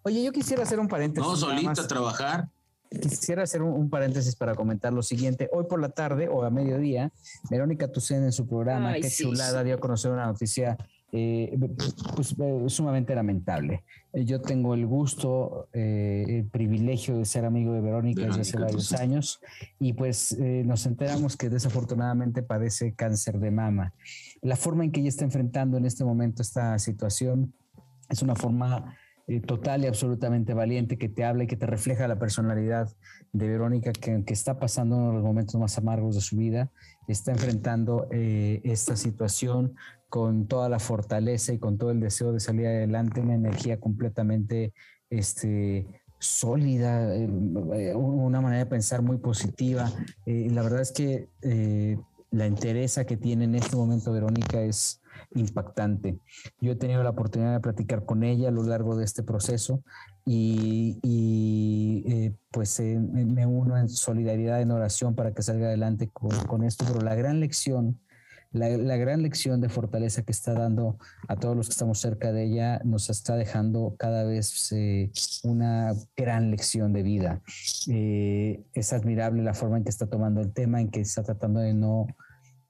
Oye, 0.03 0.23
yo 0.23 0.31
quisiera 0.31 0.63
hacer 0.63 0.79
un 0.79 0.87
paréntesis. 0.87 1.27
No, 1.27 1.35
solito 1.35 1.81
a 1.81 1.87
trabajar. 1.87 2.47
Quisiera 2.89 3.43
hacer 3.43 3.61
un, 3.61 3.89
paréntesis 3.89 4.35
para 4.35 4.55
comentar 4.55 4.91
lo 4.91 5.03
siguiente. 5.03 5.47
Hoy 5.51 5.65
por 5.69 5.79
la 5.79 5.89
tarde 5.89 6.27
o 6.27 6.43
a 6.43 6.49
mediodía, 6.49 7.11
Verónica 7.49 7.87
Tucen 7.91 8.23
en 8.23 8.31
su 8.31 8.47
programa, 8.47 8.95
qué 8.95 9.09
chulada, 9.09 9.63
dio 9.63 9.75
a 9.75 9.79
conocer 9.79 10.11
una 10.11 10.25
noticia 10.25 10.75
eh, 11.11 11.57
pues, 12.15 12.35
eh, 12.39 12.63
sumamente 12.67 13.13
lamentable. 13.15 13.83
Eh, 14.13 14.25
yo 14.25 14.41
tengo 14.41 14.73
el 14.73 14.85
gusto, 14.85 15.67
el 15.73 16.45
privilegio 16.51 17.17
de 17.17 17.25
ser 17.25 17.45
amigo 17.45 17.73
de 17.73 17.81
Verónica, 17.81 18.25
desde 18.25 18.41
hace 18.41 18.57
varios 18.57 18.91
años 18.93 19.39
y 19.79 19.93
pues 19.93 20.37
nos 20.39 20.85
enteramos 20.85 21.37
que 21.37 21.49
desafortunadamente 21.49 22.43
padece 22.43 22.93
cáncer 22.93 23.39
de 23.39 23.51
mama. 23.51 23.93
La 24.41 24.55
forma 24.55 24.83
en 24.83 24.91
que 24.91 24.99
ella 24.99 25.09
está 25.09 25.25
enfrentando 25.25 25.77
en 25.77 25.85
este 25.85 26.03
momento 26.03 26.41
esta 26.41 26.77
situación 26.79 27.53
es 28.09 28.21
una 28.21 28.35
forma 28.35 28.95
total 29.45 29.83
y 29.83 29.87
absolutamente 29.87 30.53
valiente 30.53 30.97
que 30.97 31.09
te 31.09 31.23
habla 31.23 31.43
y 31.43 31.47
que 31.47 31.55
te 31.55 31.65
refleja 31.65 32.07
la 32.07 32.17
personalidad 32.17 32.89
de 33.31 33.47
Verónica 33.47 33.91
que, 33.91 34.23
está 34.27 34.59
pasando 34.59 34.97
uno 34.97 35.09
de 35.09 35.13
los 35.15 35.23
momentos 35.23 35.59
más 35.59 35.77
amargos 35.77 36.15
de 36.15 36.21
su 36.21 36.37
vida, 36.37 36.71
está 37.07 37.31
enfrentando 37.31 38.07
esta 38.11 38.95
situación 38.95 39.75
con 40.09 40.47
toda 40.47 40.69
la 40.69 40.79
fortaleza 40.79 41.53
y 41.53 41.59
con 41.59 41.77
todo 41.77 41.91
el 41.91 41.99
deseo 41.99 42.33
de 42.33 42.39
salir 42.39 42.65
adelante, 42.65 43.21
una 43.21 43.35
energía 43.35 43.79
completamente 43.79 44.73
este, 45.09 45.85
sólida, 46.19 47.15
eh, 47.15 47.95
una 47.95 48.41
manera 48.41 48.65
de 48.65 48.69
pensar 48.69 49.01
muy 49.01 49.17
positiva. 49.17 49.91
Eh, 50.25 50.49
la 50.51 50.63
verdad 50.63 50.81
es 50.81 50.91
que 50.91 51.29
eh, 51.41 51.97
la 52.31 52.47
interesa 52.47 53.05
que 53.05 53.17
tiene 53.17 53.45
en 53.45 53.55
este 53.55 53.75
momento 53.75 54.11
Verónica 54.11 54.61
es 54.61 55.01
impactante. 55.31 56.19
Yo 56.61 56.73
he 56.73 56.75
tenido 56.75 57.03
la 57.03 57.11
oportunidad 57.11 57.53
de 57.53 57.59
platicar 57.59 58.05
con 58.05 58.23
ella 58.23 58.49
a 58.49 58.51
lo 58.51 58.63
largo 58.63 58.95
de 58.95 59.05
este 59.05 59.23
proceso 59.23 59.83
y, 60.25 60.99
pues 62.51 62.79
me 62.79 63.45
uno 63.45 63.77
en 63.77 63.89
solidaridad, 63.89 64.61
en 64.61 64.71
oración 64.71 65.15
para 65.15 65.33
que 65.33 65.41
salga 65.41 65.67
adelante 65.67 66.09
con, 66.11 66.63
esto, 66.63 66.85
pero 66.87 67.01
la 67.01 67.15
gran 67.15 67.39
lección 67.39 67.99
la, 68.51 68.97
gran 68.97 69.21
lección 69.21 69.61
de 69.61 69.69
fortaleza 69.69 70.23
que 70.23 70.31
está 70.31 70.53
dando 70.53 70.97
a 71.27 71.35
todos 71.35 71.55
los 71.55 71.67
que 71.67 71.73
estamos 71.73 71.99
cerca 71.99 72.31
de 72.31 72.45
ella 72.45 72.81
nos 72.83 73.09
está 73.11 73.35
dejando 73.35 73.95
cada 73.97 74.23
vez 74.23 74.71
eh, 74.71 75.11
una 75.43 75.93
gran 76.17 76.49
lección 76.49 76.91
de 76.91 77.03
vida. 77.03 77.41
Eh, 77.87 78.63
es 78.73 78.91
admirable 78.91 79.43
la 79.43 79.53
forma 79.53 79.77
en 79.77 79.83
que 79.83 79.91
está 79.91 80.07
tomando 80.07 80.41
el 80.41 80.51
tema, 80.51 80.81
en 80.81 80.89
que 80.89 81.01
está 81.01 81.21
tratando 81.21 81.59
de 81.59 81.75
no 81.75 82.07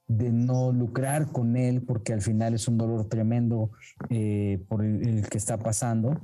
de 0.09 0.31
no 0.31 0.71
lucrar 0.71 1.31
con 1.31 1.55
él, 1.55 1.83
porque 1.83 2.13
al 2.13 2.21
final 2.21 2.55
es 2.55 2.67
un 2.67 2.77
dolor 2.79 3.07
tremendo 3.07 3.69
eh, 4.09 4.59
por 4.67 4.83
el, 4.83 5.29
que 5.29 5.37
está 5.37 5.57
pasando. 5.57 6.19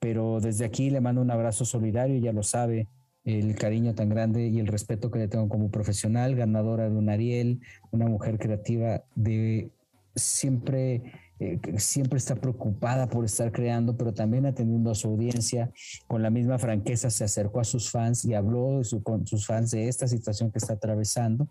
Pero 0.00 0.40
desde 0.40 0.64
aquí 0.64 0.90
le 0.90 1.00
mando 1.00 1.22
un 1.22 1.30
abrazo 1.30 1.64
solidario, 1.64 2.18
ya 2.18 2.32
lo 2.32 2.42
sabe, 2.42 2.88
el 3.24 3.54
cariño 3.54 3.94
tan 3.94 4.08
grande 4.08 4.48
y 4.48 4.58
el 4.58 4.66
respeto 4.66 5.10
que 5.10 5.20
le 5.20 5.28
tengo 5.28 5.48
como 5.48 5.70
profesional, 5.70 6.34
ganadora 6.34 6.90
de 6.90 6.96
un 6.96 7.08
Ariel, 7.08 7.60
una 7.92 8.06
mujer 8.06 8.38
creativa 8.38 9.04
de 9.14 9.70
siempre 10.16 11.29
eh, 11.40 11.58
siempre 11.78 12.18
está 12.18 12.34
preocupada 12.34 13.08
por 13.08 13.24
estar 13.24 13.50
creando, 13.50 13.96
pero 13.96 14.12
también 14.12 14.44
atendiendo 14.44 14.90
a 14.90 14.94
su 14.94 15.08
audiencia. 15.08 15.72
Con 16.06 16.22
la 16.22 16.28
misma 16.28 16.58
franqueza 16.58 17.08
se 17.08 17.24
acercó 17.24 17.60
a 17.60 17.64
sus 17.64 17.90
fans 17.90 18.26
y 18.26 18.34
habló 18.34 18.82
con 19.02 19.26
sus 19.26 19.46
fans 19.46 19.70
de 19.70 19.88
esta 19.88 20.06
situación 20.06 20.52
que 20.52 20.58
está 20.58 20.74
atravesando 20.74 21.48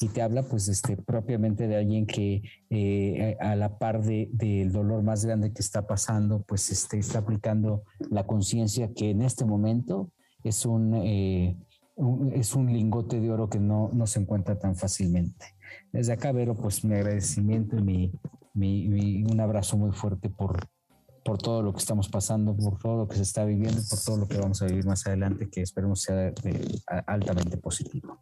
y 0.00 0.08
te 0.08 0.22
habla 0.22 0.44
pues 0.44 0.68
este, 0.68 0.96
propiamente 0.96 1.66
de 1.66 1.76
alguien 1.76 2.06
que 2.06 2.42
eh, 2.70 3.36
a 3.40 3.56
la 3.56 3.78
par 3.78 4.04
del 4.04 4.30
de, 4.32 4.68
dolor 4.70 5.02
más 5.02 5.24
grande 5.24 5.52
que 5.52 5.60
está 5.60 5.88
pasando, 5.88 6.42
pues 6.42 6.70
este, 6.70 6.98
está 6.98 7.18
aplicando 7.18 7.82
la 8.10 8.24
conciencia 8.24 8.94
que 8.94 9.10
en 9.10 9.22
este 9.22 9.44
momento 9.44 10.12
es 10.44 10.64
eh, 10.64 11.56
un, 11.96 12.32
es 12.32 12.54
un 12.54 12.72
lingote 12.72 13.20
de 13.20 13.28
oro 13.28 13.50
que 13.50 13.58
no, 13.58 13.90
no, 13.92 14.06
se 14.06 14.20
encuentra 14.20 14.56
tan 14.56 14.76
fácilmente. 14.76 15.46
Desde 15.92 16.12
acá, 16.12 16.30
Vero, 16.30 16.56
pues 16.56 16.84
mi 16.84 16.94
agradecimiento 16.94 17.76
y 17.76 17.82
mi, 17.82 18.12
mi, 18.54 19.22
un 19.24 19.40
abrazo 19.40 19.76
muy 19.76 19.92
fuerte 19.92 20.28
por, 20.28 20.68
por 21.24 21.38
todo 21.38 21.62
lo 21.62 21.72
que 21.72 21.78
estamos 21.78 22.08
pasando, 22.08 22.56
por 22.56 22.78
todo 22.78 22.96
lo 22.98 23.08
que 23.08 23.16
se 23.16 23.22
está 23.22 23.44
viviendo, 23.44 23.80
por 23.88 24.00
todo 24.00 24.16
lo 24.16 24.28
que 24.28 24.38
vamos 24.38 24.62
a 24.62 24.66
vivir 24.66 24.86
más 24.86 25.06
adelante, 25.06 25.48
que 25.50 25.62
esperemos 25.62 26.02
sea 26.02 26.32
altamente 27.06 27.56
positivo. 27.56 28.18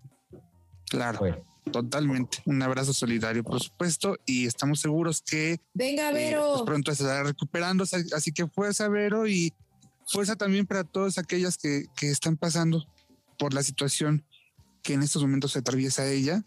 Claro. 0.90 1.44
Totalmente. 1.70 2.38
Un 2.46 2.62
abrazo 2.62 2.92
solidario, 2.92 3.44
por 3.44 3.60
supuesto, 3.60 4.16
y 4.26 4.46
estamos 4.46 4.80
seguros 4.80 5.22
que 5.22 5.60
Venga, 5.74 6.10
eh, 6.10 6.14
Vero. 6.14 6.52
Pues 6.52 6.62
pronto 6.62 6.94
se 6.94 7.02
estará 7.02 7.22
recuperando, 7.22 7.84
así 7.84 8.32
que 8.32 8.46
fuerza, 8.46 8.88
Vero, 8.88 9.26
y 9.28 9.52
fuerza 10.06 10.36
también 10.36 10.66
para 10.66 10.84
todas 10.84 11.18
aquellas 11.18 11.56
que, 11.56 11.86
están 12.00 12.36
pasando 12.36 12.86
por 13.38 13.54
la 13.54 13.62
situación 13.62 14.24
que 14.82 14.94
en 14.94 15.02
estos 15.02 15.22
momentos 15.22 15.52
se 15.52 15.60
atraviesa 15.60 16.06
ella. 16.06 16.44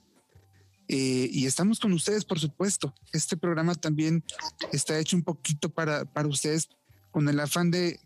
Eh, 0.88 1.30
y 1.32 1.46
estamos 1.46 1.80
con 1.80 1.93
ustedes, 1.93 2.26
por 2.26 2.39
supuesto. 2.39 2.93
Este 3.12 3.38
programa 3.38 3.76
también 3.76 4.24
está 4.72 5.00
hecho 5.00 5.15
un 5.15 5.24
poquito 5.24 5.69
para, 5.69 6.06
para 6.06 6.28
ustedes 6.28 6.69
con 7.12 7.30
el 7.30 7.39
afán 7.39 7.69
de, 7.69 8.00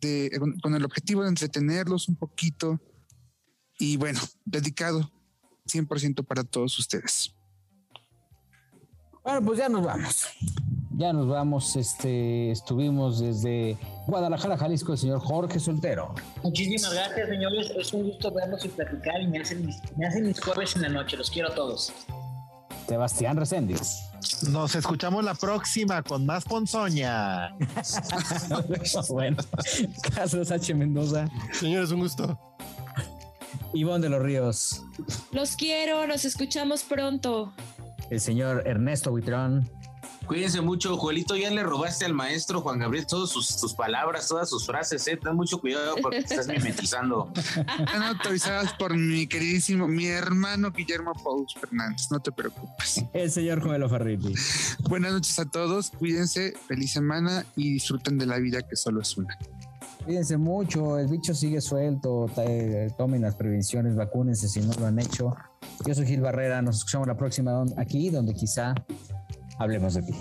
con 0.61 0.75
el 0.75 0.83
objetivo 0.83 1.23
de 1.23 1.29
entretenerlos 1.29 2.09
un 2.09 2.15
poquito. 2.15 2.79
Y 3.79 3.97
bueno, 3.97 4.19
dedicado 4.45 5.11
100% 5.65 6.25
para 6.25 6.43
todos 6.43 6.77
ustedes. 6.77 7.33
Bueno, 9.23 9.41
pues 9.43 9.59
ya 9.59 9.69
nos 9.69 9.85
vamos. 9.85 10.25
Ya 10.97 11.13
nos 11.13 11.27
vamos. 11.27 11.75
Este, 11.75 12.51
estuvimos 12.51 13.19
desde 13.19 13.77
Guadalajara, 14.07 14.57
Jalisco, 14.57 14.93
el 14.93 14.97
señor 14.97 15.19
Jorge 15.19 15.59
Soltero. 15.59 16.15
Muchísimas 16.43 16.93
gracias, 16.93 17.29
señores. 17.29 17.71
Es 17.77 17.93
un 17.93 18.03
gusto 18.09 18.31
verlos 18.31 18.65
y 18.65 18.69
platicar 18.69 19.21
y 19.21 19.27
me 19.27 19.39
hacen 19.39 19.65
mis, 19.65 19.77
me 19.95 20.07
hacen 20.07 20.25
mis 20.25 20.39
jueves 20.39 20.75
en 20.75 20.81
la 20.81 20.89
noche. 20.89 21.15
Los 21.15 21.29
quiero 21.29 21.49
a 21.49 21.55
todos. 21.55 21.93
Sebastián 22.87 23.37
Reséndiz. 23.37 24.09
Nos 24.49 24.75
escuchamos 24.75 25.23
la 25.23 25.35
próxima 25.35 26.01
con 26.03 26.25
más 26.25 26.45
ponzoña. 26.45 27.55
bueno, 29.09 29.37
Carlos 30.15 30.51
H. 30.51 30.73
Mendoza. 30.73 31.27
Señores, 31.53 31.91
un 31.91 31.99
gusto. 31.99 32.39
Ivonne 33.73 34.03
de 34.03 34.09
los 34.09 34.21
Ríos. 34.21 34.83
Los 35.31 35.55
quiero, 35.55 36.07
nos 36.07 36.25
escuchamos 36.25 36.83
pronto 36.83 37.53
el 38.09 38.19
señor 38.19 38.63
Ernesto 38.65 39.11
Buitrón. 39.11 39.69
Cuídense 40.27 40.59
mucho, 40.59 40.97
Joelito, 40.97 41.37
ya 41.37 41.49
le 41.49 41.63
robaste 41.63 42.03
al 42.03 42.13
maestro 42.13 42.61
Juan 42.61 42.79
Gabriel 42.79 43.07
todas 43.07 43.29
sus, 43.29 43.73
palabras, 43.73 44.27
todas 44.27 44.49
sus 44.49 44.65
frases, 44.65 45.07
eh. 45.07 45.17
Ten 45.17 45.35
mucho 45.35 45.59
cuidado 45.59 45.95
porque 46.01 46.21
te 46.21 46.35
estás 46.35 46.47
mimetizando. 46.47 47.31
Están 47.35 48.03
autorizadas 48.03 48.73
por 48.73 48.95
mi 48.95 49.25
queridísimo, 49.27 49.87
mi 49.87 50.07
hermano 50.07 50.71
Guillermo 50.71 51.13
Paul 51.23 51.45
Fernández, 51.59 52.07
no 52.11 52.19
te 52.19 52.31
preocupes. 52.31 53.03
El 53.13 53.31
señor 53.31 53.61
Joelo 53.61 53.87
Farriti. 53.87 54.33
Buenas 54.89 55.13
noches 55.13 55.39
a 55.39 55.45
todos, 55.45 55.91
cuídense, 55.91 56.53
feliz 56.67 56.91
semana 56.91 57.45
y 57.55 57.73
disfruten 57.73 58.17
de 58.17 58.25
la 58.25 58.37
vida 58.37 58.61
que 58.61 58.75
solo 58.75 59.01
es 59.01 59.17
una. 59.17 59.37
Cuídense 60.03 60.37
mucho, 60.37 60.99
el 60.99 61.07
bicho 61.07 61.33
sigue 61.33 61.61
suelto, 61.61 62.29
tomen 62.97 63.21
las 63.21 63.35
prevenciones, 63.35 63.95
vacúnense 63.95 64.47
si 64.47 64.59
no 64.61 64.73
lo 64.79 64.87
han 64.87 64.99
hecho. 64.99 65.35
Yo 65.85 65.93
soy 65.93 66.05
Gil 66.05 66.21
Barrera, 66.21 66.61
nos 66.61 66.77
escuchamos 66.77 67.07
la 67.07 67.17
próxima 67.17 67.65
aquí, 67.77 68.09
donde 68.09 68.33
quizá 68.33 68.73
hablemos 69.57 69.93
de 69.93 70.03
ti. 70.03 70.13